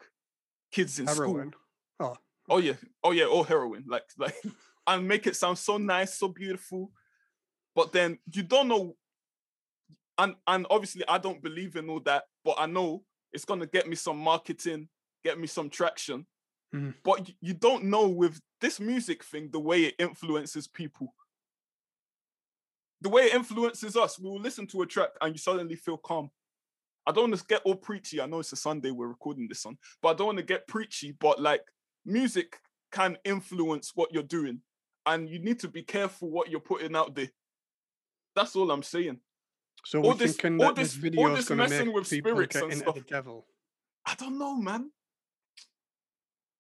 [0.71, 1.51] kids in school.
[1.99, 2.17] Oh,
[2.49, 4.35] Oh yeah, oh yeah, or heroin, like like,
[4.87, 6.93] and make it sound so nice, so beautiful,
[7.75, 8.97] but then you don't know,
[10.19, 13.89] and and obviously I don't believe in all that, but I know it's gonna get
[13.89, 14.89] me some marketing,
[15.25, 16.27] get me some traction,
[16.75, 16.95] Mhm.
[17.03, 21.15] but you don't know with this music thing the way it influences people.
[23.03, 25.99] The way it influences us, we will listen to a track and you suddenly feel
[25.99, 26.31] calm.
[27.07, 28.21] I don't want to get all preachy.
[28.21, 30.67] I know it's a Sunday we're recording this on, but I don't want to get
[30.67, 31.13] preachy.
[31.13, 31.63] But like
[32.07, 32.59] music
[32.93, 34.61] can influence what you're doing,
[35.05, 37.31] and you need to be careful what you're putting out there.
[38.35, 39.21] That's all I'm saying.
[39.85, 42.57] so all this- all this this- all video is this messing make with people spirits
[42.57, 43.47] and into the devil.
[44.05, 44.91] I don't know, man.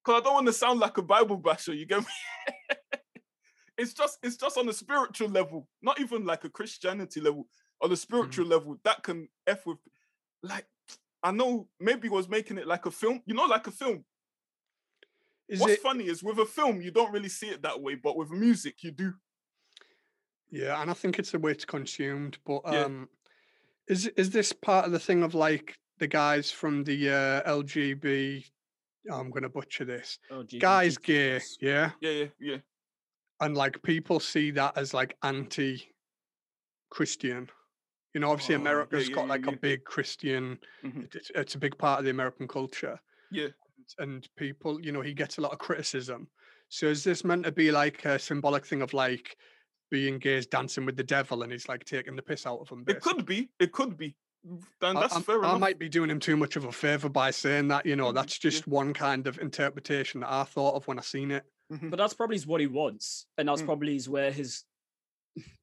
[0.04, 1.74] Cause I don't want to sound like a Bible basher.
[1.74, 2.06] You get me?
[3.78, 7.48] it's just it's just on a spiritual level, not even like a Christianity level.
[7.82, 7.96] On a mm-hmm.
[7.96, 9.78] spiritual level, that can f with.
[10.42, 10.66] Like,
[11.22, 13.20] I know maybe was making it like a film.
[13.26, 14.04] You know, like a film.
[15.48, 15.80] Is What's it?
[15.80, 18.82] funny is with a film, you don't really see it that way, but with music,
[18.82, 19.14] you do.
[20.50, 22.38] Yeah, and I think it's the way it's consumed.
[22.44, 22.84] But Yeah.
[22.84, 23.08] um,
[23.88, 28.44] is is this part of the thing of like the guys from the uh, LGB?
[29.10, 30.18] I'm going to butcher this.
[30.32, 32.56] Oh, Guys, gay, yeah, Yeah, yeah, yeah.
[33.40, 35.16] and like people see that as like
[36.90, 37.48] anti-Christian.
[38.14, 39.52] You know, obviously Oh, yeah, America's yeah, got yeah, like yeah.
[39.52, 40.58] a big Christian.
[40.82, 41.14] Mhm.
[41.14, 42.98] It's, it's a big part of the American culture.
[43.30, 43.48] Yeah.
[43.98, 46.28] And people, you know, he gets a lot of criticism.
[46.68, 49.36] So is this meant to be like a symbolic thing of like
[49.90, 52.68] being gay is dancing with the devil and he's like taking the piss out of
[52.68, 52.84] him?
[52.88, 53.50] It could be.
[53.60, 54.16] It could be.
[54.80, 55.60] Then that's I'm- fair I enough.
[55.60, 57.84] might be doing him too much of a favor by saying that.
[57.86, 58.50] You know, Mhm, that's yeah.
[58.50, 61.44] just one kind of interpretation that I thought of when I seen it.
[61.72, 61.90] Mhm.
[61.90, 63.66] But that's probably what he wants, and that's Mm.
[63.66, 64.62] probably where his,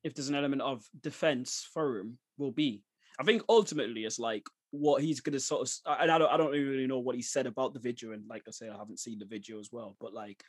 [0.04, 2.84] if there's an element of defense for him, will be.
[3.20, 4.44] I think ultimately it's like
[4.74, 7.46] what he's gonna sort of, and I don't, I don't really know what he said
[7.46, 10.16] about the video, and like I say, I haven't seen the video as well, but
[10.16, 10.44] like,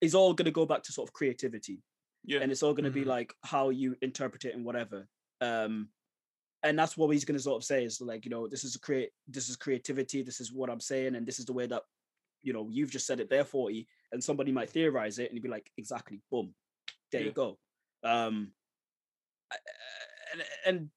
[0.00, 1.82] it's all gonna go back to sort of creativity,
[2.24, 2.40] Yeah.
[2.40, 3.06] and it's all gonna be Mhm.
[3.08, 5.06] like how you interpret it and whatever.
[5.42, 5.92] Um,
[6.62, 8.80] and that's what he's gonna sort of say is like, you know, this is a
[8.80, 11.82] create, this is creativity, this is what I'm saying, and this is the way that,
[12.42, 15.42] you know, you've just said it there, forty, and somebody might theorize it and you'd
[15.42, 16.54] be like, exactly, boom,
[17.12, 17.26] there Yeah.
[17.26, 17.60] you go.
[18.02, 18.54] Um,
[20.32, 20.90] and and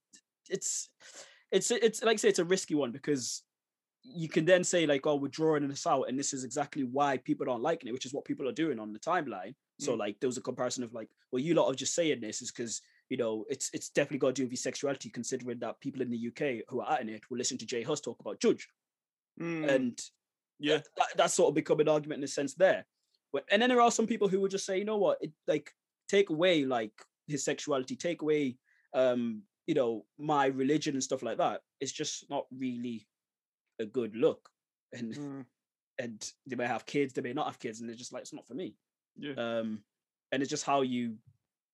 [0.50, 0.90] it's
[1.52, 3.43] it's it's like I say, it's a risky one because
[4.04, 7.18] you can then say like, oh, we're drawing this out, and this is exactly why
[7.18, 9.54] people aren't liking it, which is what people are doing on the timeline.
[9.80, 10.00] So Mm.
[10.00, 12.52] like, there was a comparison of like, well, you lot are just saying this is
[12.52, 16.02] because you know it's it's definitely got to do with your sexuality, considering that people
[16.02, 18.68] in the UK who are at it will listen to J Hus talk about Judge,
[19.39, 20.02] Mm, and
[20.60, 20.78] yeah.
[20.78, 22.86] that, that, that's sort of become an argument in a sense there.
[23.32, 25.32] But, and then there are some people who would just say, you know what, it,
[25.47, 25.72] like
[26.08, 26.91] take away like
[27.28, 28.58] his sexuality, take away,
[28.93, 31.61] um, you know, my religion and stuff like that.
[31.80, 33.07] It's just not really
[33.80, 34.49] a good look.
[34.93, 35.45] And Mm,
[36.03, 38.34] and they may have kids, they may not have kids, and they're just like, it's
[38.34, 38.76] not for me.
[39.15, 39.34] yeah.
[39.38, 39.84] Um,
[40.32, 41.17] and it's just how you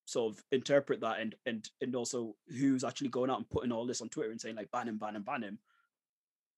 [0.06, 3.86] sort of interpret that, and and and also who's actually going out and putting all
[3.88, 5.60] this on Twitter and saying like ban him, ban him, ban him,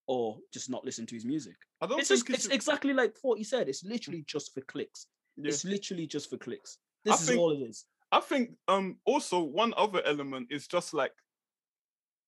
[0.07, 2.55] or just not listen to his music I don't it's think just it's it's.
[2.55, 3.69] exactly like what you said.
[3.69, 5.07] It's literally just for clicks.
[5.37, 5.49] yeah.
[5.49, 6.79] It's literally just for clicks.
[7.05, 7.85] I This is think- all it is.
[8.11, 11.11] I think um also one other element is just like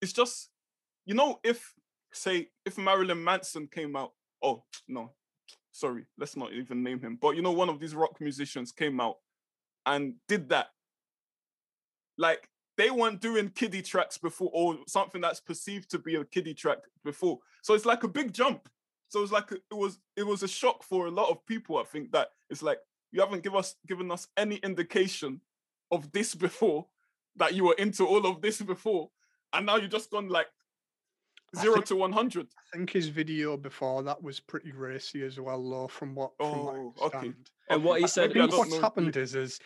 [0.01, 0.49] it's just
[1.05, 1.73] you know if
[2.11, 5.11] say if Marilyn Manson came out oh no
[5.71, 8.99] sorry let's not even name him but you know one of these rock musicians came
[8.99, 9.17] out
[9.85, 10.67] and did that.
[12.17, 16.53] Like they weren't doing kiddie tracks before or something that's perceived to be a kiddie
[16.53, 17.39] track before.
[17.61, 18.69] So it's like a big jump.
[19.09, 21.83] So it's like it was it was a shock for a lot of people I
[21.83, 22.79] think that it's like
[23.11, 25.41] you haven't give us given us any indication
[25.91, 26.85] of this before,
[27.35, 29.09] that you were into all of this before,
[29.53, 30.47] and now you just gone like
[31.57, 32.47] zero think- to one hundred.
[32.73, 36.65] I think his video before that was pretty racy as well, though, from what, from
[36.65, 37.17] what I Oh, okay.
[37.17, 37.49] understand.
[37.69, 39.59] And what he said I maybe I think is, don't what's know- happened is, is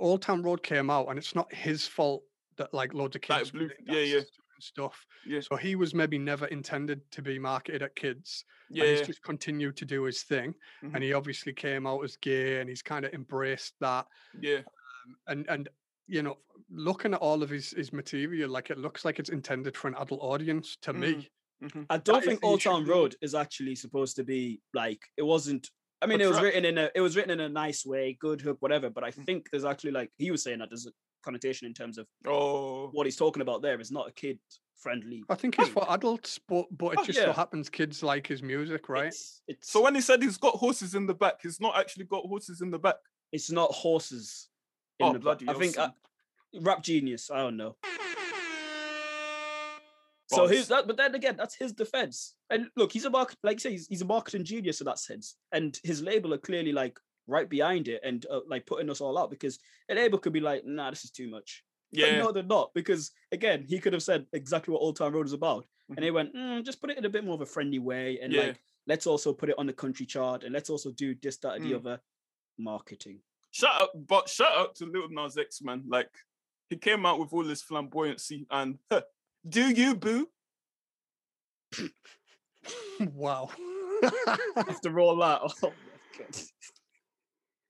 [0.00, 2.22] Old Town Road came out, and it's not his fault
[2.56, 4.20] that like loads of That kids blew- were yeah, yeah.
[4.60, 5.04] stuff.
[5.26, 9.06] Yeah, So he was maybe never intended to be marketed at kids, yeah, and he's
[9.06, 10.54] just continued to do his thing.
[10.84, 10.94] Mhm.
[10.94, 14.06] And he obviously came out as gay, and he's kind of embraced that.
[14.40, 14.58] yeah.
[14.58, 15.68] Um, and and
[16.06, 16.38] you know,
[16.70, 19.94] looking at all of his his material, like it looks like it's intended for an
[19.98, 21.28] adult audience to me.
[21.62, 21.86] mhm.
[21.90, 22.70] I don't is think Old issue.
[22.70, 25.70] Town Road is actually supposed to be like it wasn't.
[26.02, 26.44] I mean, it was trap.
[26.44, 28.90] written in a it was written in a nice way, good hook, whatever.
[28.90, 29.24] But I Mm.
[29.26, 30.92] think there's actually like he was saying that there's a
[31.24, 34.38] connotation in terms of Oh, what he's talking about there is not a kid
[34.76, 35.24] friendly.
[35.30, 37.24] I think it's for adults, but but it Oh, just yeah.
[37.26, 39.06] so happens kids like his music, right?
[39.06, 42.04] It's, it's so when he said he's got horses in the back, he's not actually
[42.04, 42.96] got horses in the back.
[43.32, 44.50] it's not horses.
[45.00, 45.90] In Oh, the bloody I hell, think uh,
[46.54, 46.62] son.
[46.62, 47.30] rap genius.
[47.30, 47.76] I don't know.
[50.28, 52.34] So his that, but then again, that's his defense.
[52.50, 54.98] And look, he's a market, like I say, he's, he's a marketing genius in that
[54.98, 55.36] sense.
[55.52, 59.16] And his label are clearly like right behind it and uh, like putting us all
[59.18, 59.58] out because
[59.90, 61.62] a label could be like, nah, this is too much.
[61.92, 65.12] But Yeah, no, they're not because again, he could have said exactly what Old Town
[65.12, 65.96] Road is about, Mhm.
[65.96, 68.18] and they went, mm, just put it in a bit more of a friendly way,
[68.20, 68.46] and Yeah.
[68.46, 71.54] like let's also put it on the country chart, and let's also do this, that,
[71.54, 71.76] and the Mm.
[71.76, 72.00] other
[72.58, 73.20] marketing.
[73.54, 75.84] Shout out, but shout out to Little Nas X, man.
[75.86, 76.10] Like
[76.70, 78.78] he came out with all this flamboyancy and
[79.48, 80.28] do you boo?
[83.00, 83.48] wow.
[84.56, 85.70] After all that, oh my
[86.18, 86.36] god,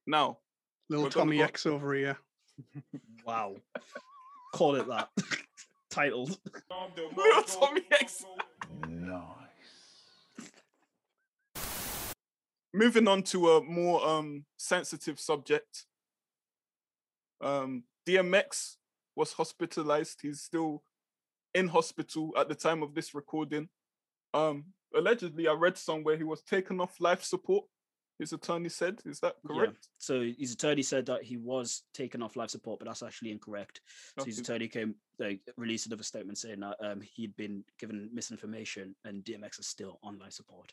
[0.07, 0.39] Now,
[0.89, 2.17] Little Tomi go- X over here.
[3.25, 3.55] wow,
[4.55, 5.09] call it that.
[5.91, 6.35] Titled.
[7.15, 8.25] Little Tomi X.
[12.75, 15.85] moving on to a more um sensitive subject.
[17.41, 18.75] Um, DMX
[19.15, 20.19] was hospitalized.
[20.21, 20.83] He's still
[21.53, 23.69] in hospital at the time of this recording.
[24.33, 27.65] Um, allegedly, I read somewhere he was taken off life support.
[28.19, 29.87] His attorney said, "Is that correct?" Yeah.
[29.97, 33.81] So his attorney said that he was taken off life support, but that's actually incorrect.
[34.17, 38.95] So his attorney came like released another statement saying that um, he'd been given misinformation
[39.03, 40.71] and DMX is still on life support.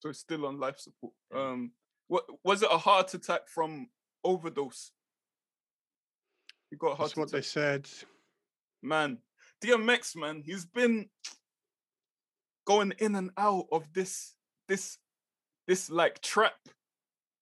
[0.00, 1.12] So it's still on life support.
[1.32, 1.50] Yeah.
[1.50, 1.72] Um,
[2.08, 2.68] what was it?
[2.70, 3.88] A heart attack from
[4.24, 4.92] overdose?
[6.70, 7.88] He got heart That's what they said.
[8.82, 9.18] man.
[9.64, 11.08] DMX, man, he's been
[12.66, 14.34] going in and out of this,
[14.68, 14.98] this,
[15.66, 16.52] this like trap.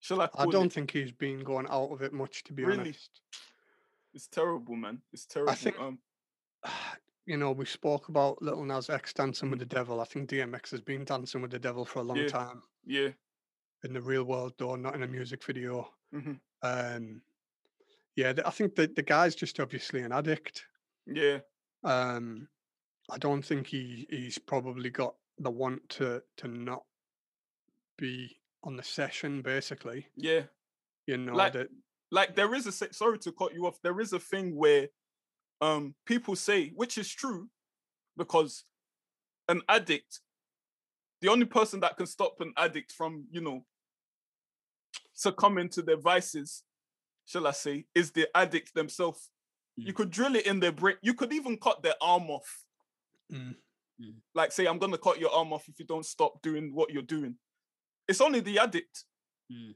[0.00, 0.28] Shall I?
[0.36, 0.72] I don't it?
[0.72, 2.80] think he's been going out of it much, to be Really?
[2.80, 3.20] honest.
[4.12, 5.00] It's terrible, man.
[5.12, 5.50] It's terrible.
[5.52, 5.98] I think- um,
[7.27, 10.01] You know, we spoke about Little Nas X dancing with the devil.
[10.01, 12.29] I think DMX has been dancing with the devil for a long Yeah.
[12.29, 13.09] time yeah.
[13.83, 15.91] in the real world, though, not in a music video.
[16.12, 17.22] mhm, Um,
[18.16, 20.66] yeah, I think that the guy's just obviously an addict.
[21.07, 21.41] Yeah.
[21.83, 22.49] Um,
[23.11, 26.85] I don't think he he's probably got the want to to not
[27.99, 29.43] be on the session.
[29.43, 30.47] Basically, Yeah.
[31.07, 31.70] you know Like- that.
[32.11, 34.89] like there is a sorry to cut you off there is a thing where
[35.65, 37.49] um people say which is true
[38.17, 38.65] because
[39.49, 40.21] an addict
[41.23, 43.65] the only person that can stop an addict from you know
[45.15, 46.65] succumbing to their vices
[47.25, 49.31] shall i say is the addict themselves
[49.77, 49.97] you Mm.
[49.97, 52.65] could drill it in their brain you could even cut their arm off
[53.33, 53.57] Mm.
[54.35, 57.03] like say i'm gonna cut your arm off if you don't stop doing what you're
[57.17, 57.35] doing
[58.09, 59.05] it's only the addict
[59.51, 59.75] Mm.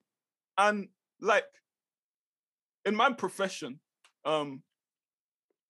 [0.59, 0.89] and
[1.21, 1.47] like
[2.85, 3.81] in my profession
[4.25, 4.63] um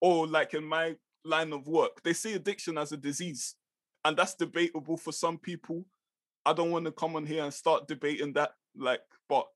[0.01, 3.57] or like in my line of work they see addiction as a disease
[4.05, 5.84] and that's debatable for some people
[6.46, 9.46] i don't want to come on here and start debating that like but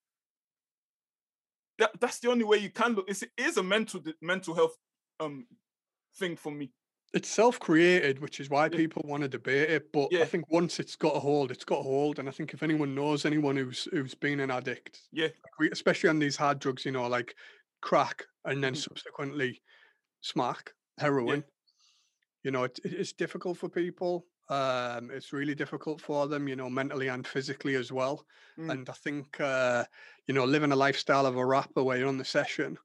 [1.78, 4.76] that, that's the only way you can look it's, it is a mental mental health
[5.20, 5.47] um
[6.16, 6.72] thing for me
[7.14, 8.78] It's self-created, which is why Yeah.
[8.78, 9.93] people want to debate it.
[9.93, 12.18] But I think once it's got a hold, it's got a hold.
[12.18, 15.28] And I think if anyone knows anyone who's who's been an addict, yeah
[15.72, 17.36] especially on these hard drugs, you know, like
[17.82, 18.74] crack and then Mhm.
[18.74, 19.62] subsequently
[20.23, 21.45] smack, heroin.
[22.43, 24.27] You know, it, it- it's difficult for people.
[24.49, 28.27] Um, it's really difficult for them, you know, mentally and physically as well.
[28.59, 28.70] Mm.
[28.73, 29.85] And I think, uh,
[30.27, 32.77] you know, living a lifestyle of a rapper where you're on the session,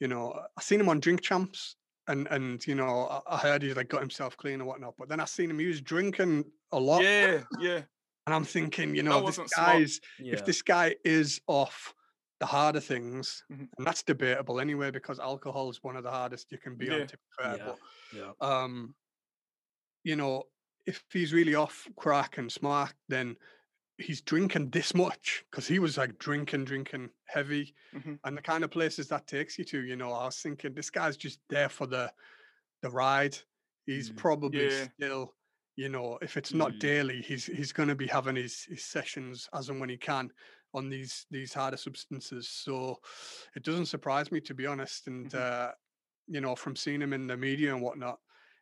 [0.00, 1.76] you know, I seen him on Drink Champs,
[2.08, 4.94] and and you know, I, heard he's like got himself clean and whatnot.
[4.98, 7.82] But then I seen him he was drinking a lot, yeah yeah
[8.26, 10.34] and I'm thinking, you know, this guy's Yeah.
[10.34, 11.94] if this guy is off
[12.40, 13.68] the harder things, Mhm.
[13.78, 16.90] and that's debatable anyway, because alcohol is one of the hardest you can be Yeah.
[16.90, 17.06] on.
[17.08, 17.76] To be fair, yeah.
[18.12, 18.32] Yeah.
[18.40, 18.96] um,
[20.02, 20.44] you know,
[20.86, 23.36] if he's really off crack and smack, then
[23.98, 28.18] he's drinking this much because he was like drinking, drinking heavy, Mhm.
[28.24, 29.84] and the kind of places that takes you to.
[29.84, 32.12] You know, I was thinking this guy's just there for the
[32.82, 33.38] the ride.
[33.86, 34.12] He's Mm.
[34.12, 34.88] probably Yeah.
[34.98, 35.36] still,
[35.76, 36.80] you know, if it's not Mm.
[36.80, 40.32] daily, he's he's going to be having his his sessions as and when he can
[40.74, 42.48] on these these harder substances.
[42.48, 43.00] So
[43.56, 45.06] it doesn't surprise me to be honest.
[45.06, 45.38] And Mhm.
[45.40, 45.72] uh,
[46.26, 48.18] you know, from seeing him in the media and whatnot,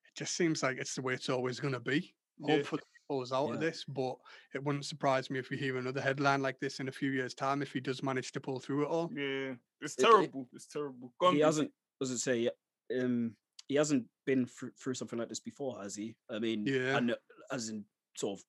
[0.08, 2.14] it just seems like it's the way it's always going to be.
[2.38, 2.56] Yeah.
[2.56, 4.16] Hopefully, he pulls out of this, but
[4.54, 7.34] it wouldn't surprise me if we hear another headline like this in a few years'
[7.34, 9.10] time if he does manage to pull through it all.
[9.14, 11.42] yeah it's It- it- terrible it's terrible Go he B.
[11.42, 12.50] hasn't doesn't say
[12.98, 13.36] um
[13.68, 16.96] he hasn't been through, through something like this before has he i mean Yeah.
[16.96, 17.16] and
[17.52, 17.84] as in
[18.16, 18.44] sort of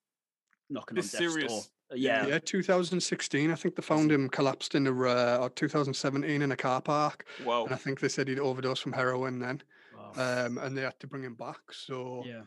[0.70, 1.66] knocking This on death's door serious.
[1.66, 2.26] Uh, yeah.
[2.26, 3.50] Yeah, 2016.
[3.50, 7.26] I think they found him collapsed in a uh, or 2017 in a car park,
[7.44, 9.62] wow and I think they said he'd overdosed from heroin then,
[9.96, 10.12] Wow.
[10.46, 11.60] um, and they had to bring him back.
[11.72, 12.42] So yeah.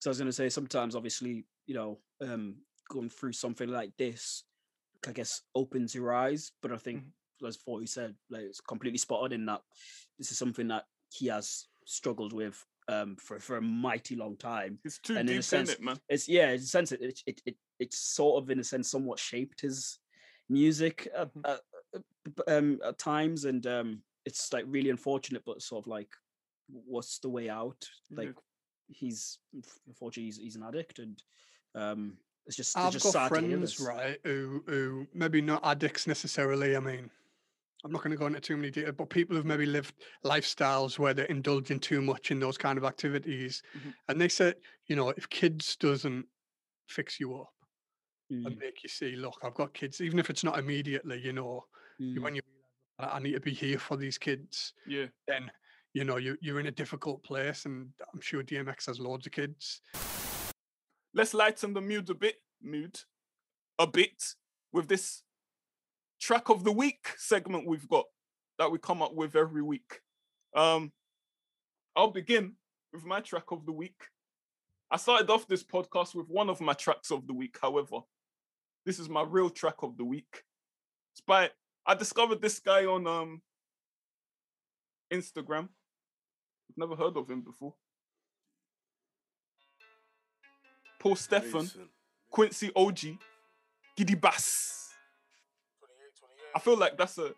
[0.00, 2.56] So i was going to say sometimes obviously you know um
[2.90, 4.44] going through something like this
[5.08, 6.52] i guess opens your eyes.
[6.60, 7.04] But i think
[7.46, 9.62] as for you said like it's completely spot on in that
[10.18, 14.78] this is something that he has struggled with um for for a mighty long time.
[14.84, 15.98] It's too and in a deep in sense- it man?
[16.08, 18.90] it's yeah in a sense it it, it, it it's sort of in a sense
[18.90, 19.98] somewhat shaped his
[20.48, 21.44] music at, Mhm.
[21.48, 21.60] at,
[21.94, 26.14] at- um at times and um it's like really unfortunate but sort of like
[26.68, 28.18] what's the way out Yeah.
[28.18, 28.34] like
[28.88, 29.38] he's
[29.86, 31.22] unfortunately he's, he's an addict and
[31.74, 35.40] um it's just it's I've just got sad to hear friends, right, who who maybe
[35.40, 36.76] not addicts necessarily.
[36.76, 37.10] I mean,
[37.84, 39.94] I'm not going to go into too many details, but people who've maybe lived
[40.26, 43.94] lifestyles where they're indulging too much in those kind of activities, Mhm.
[44.08, 44.56] and they said,
[44.88, 46.26] you know, if kids doesn't
[46.86, 47.53] fix you up
[48.32, 51.32] Mm, and make you see, look, I've got kids, even if it's not immediately, you
[51.32, 51.64] know,
[52.00, 55.06] mm, when you realize I I need to be here for these kids, yeah.
[55.28, 55.50] then
[55.92, 59.32] you know you you're in a difficult place, and I'm sure DMX has loads of
[59.32, 59.82] kids.
[61.12, 62.98] let's lighten the mood a bit mood
[63.78, 64.34] a bit
[64.72, 65.22] with this
[66.20, 68.06] track of the week segment we've got
[68.58, 70.00] that we come up with every week.
[70.56, 70.92] Um
[71.96, 72.54] i'll begin
[72.92, 74.00] with my track of the week.
[74.90, 77.98] I started off this podcast with one of my tracks of the week however
[78.84, 80.42] this is my real track of the week
[81.12, 81.50] it's by
[81.86, 83.42] i discovered this guy on um
[85.12, 85.68] instagram
[86.70, 87.74] i've never heard of him before
[90.98, 91.68] paul stephan
[92.34, 92.98] Quincy OG,
[93.96, 94.88] Giddi Gbas.
[96.52, 97.30] I feel like that's a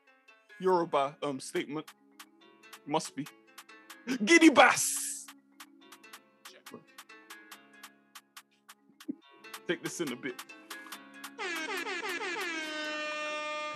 [0.59, 1.85] Yoruba um statement.
[2.87, 3.27] Must be.
[4.09, 5.27] Giddi Gbas.
[9.69, 10.43] Take this in a bit.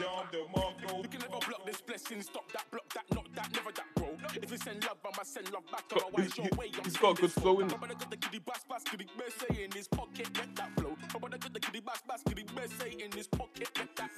[0.01, 4.17] You can never block this blessing, stop that, block that, not that, never that, bro.
[4.43, 5.89] If you send love, I'ma send love back.
[5.91, 7.65] Got- Otherwise, he's- your he- way, I'm he's got a good sending flow, slow.
[7.67, 7.71] innit?
[7.73, 10.97] Nobody got the kitty bass, bass, kitty Bessie in his pocket, let that flow.
[11.13, 14.11] Nobody got the kitty bass, bass, kitty Bessie in his pocket, let that.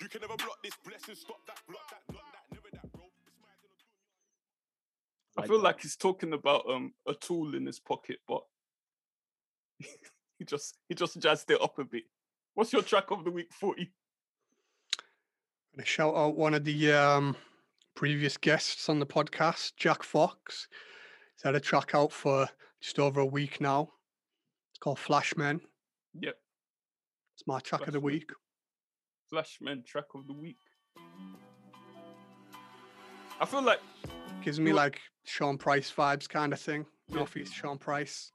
[0.00, 3.02] You can never block this blessing, stop that, block that, not that, never that, bro.
[3.24, 3.76] This man's gonna
[5.36, 8.42] do I feel like he's talking about um a tool in his pocket, but
[10.38, 12.04] he just he just jazzed it up a bit.
[12.54, 13.52] What's your track of the week,
[15.76, 15.82] Forty?
[15.82, 17.36] Gonna shout out one of the um,
[17.94, 20.68] previous guests on the podcast, Jack Fox.
[21.36, 22.48] He's had a track out for
[22.80, 23.90] just over a week now.
[24.72, 25.60] It's called Flashmen.
[26.18, 26.34] Yep,
[27.34, 28.02] It's my track of the Flashmen.
[28.02, 28.30] week.
[29.32, 30.56] Flashmen track of the week.
[33.40, 33.80] I feel like
[34.42, 36.86] Gives me like Sean Price vibes kind of thing.
[37.08, 38.30] Northeast Sean Price.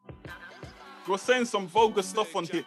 [1.07, 2.63] you're saying some vulgar stuff on here.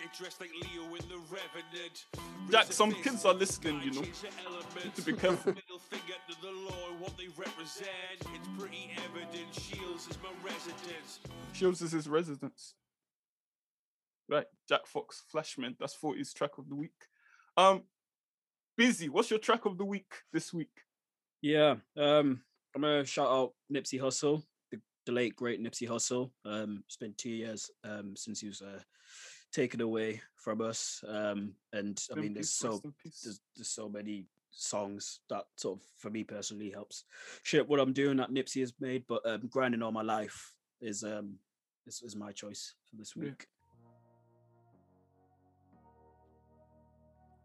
[2.50, 4.00] Jack, some kids are listening, you know.
[4.02, 5.52] Need to be careful.
[5.52, 7.88] Finger to the law, what they represent.
[8.34, 9.54] It's pretty evident.
[9.54, 11.20] Shields is my residence.
[11.52, 12.74] Shields is his residence.
[14.28, 15.76] Right, Jack Fox, Flashmen.
[15.78, 16.92] That's 40's track of the week.
[17.56, 17.82] Um,
[18.76, 20.70] Beezy, what's your track of the week this week?
[21.42, 22.42] Yeah, um,
[22.74, 26.30] I'm gonna shout out Nipsey Hussle, the, the late great Nipsey Hussle.
[26.44, 28.80] Um, it's been two years um since he was uh,
[29.54, 31.02] taken away from us.
[31.06, 33.20] Um, and I mean, there's so rest in peace.
[33.22, 37.04] there's, there's so many songs that sort of for me personally helps
[37.42, 39.04] shape what I'm doing that Nipsey has made.
[39.08, 41.36] But um, grinding all my life is um
[41.86, 43.24] is, is my choice for this Yeah.
[43.24, 43.46] week.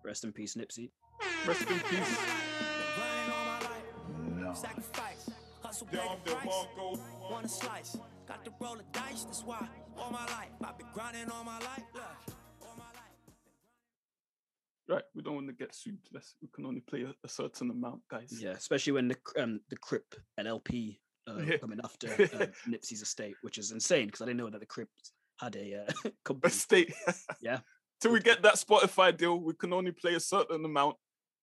[0.03, 0.91] Rest in peace, Nipsey.
[1.45, 2.18] Rest in peace.
[2.95, 3.60] Grinding all my
[4.49, 5.30] life, sacrifice,
[5.62, 6.66] hustle, pay the price.
[7.30, 9.26] Want a slice, got to roll the dice.
[9.26, 9.68] That's why
[10.00, 11.84] all my life I've been grinding all my life.
[11.93, 12.04] Look,
[12.62, 12.95] all my life.
[14.88, 16.00] Right, we don't want to get sued.
[16.14, 18.39] Let's we can only play a, a certain amount, guys.
[18.41, 21.58] Yeah, especially when the cr- um the Crip and LP uh, Yeah.
[21.58, 25.12] coming after uh, Nipsey's estate, which is insane because I didn't know that the Crips
[25.39, 26.52] had a uh, company.
[26.52, 26.93] Estate.
[27.41, 27.60] Yeah.
[28.02, 30.95] Till we get that Spotify deal, we can only play a certain amount.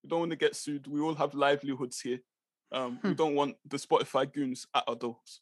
[0.03, 0.87] We don't want to get sued.
[0.87, 2.21] We all have livelihoods here.
[2.73, 5.41] Um, we don't want the Spotify goons at our doors.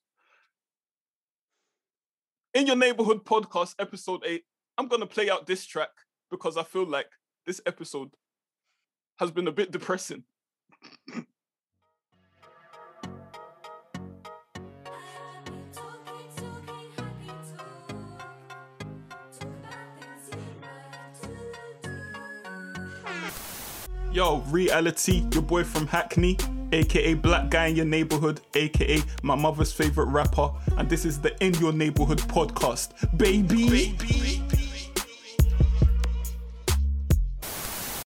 [2.54, 4.44] In your neighborhood podcast, episode eight,
[4.78, 5.90] I'm gonna play out this track
[6.30, 7.10] because I feel like
[7.46, 8.10] this episode
[9.18, 10.22] has been a bit depressing.
[24.12, 26.36] Yo, Reali-T, your boy from Hackney,
[26.74, 31.32] aka Black Guy in Your Neighborhood, aka my mother's favorite rapper, and this is the
[31.42, 34.23] In Your Neighborhood podcast, baby.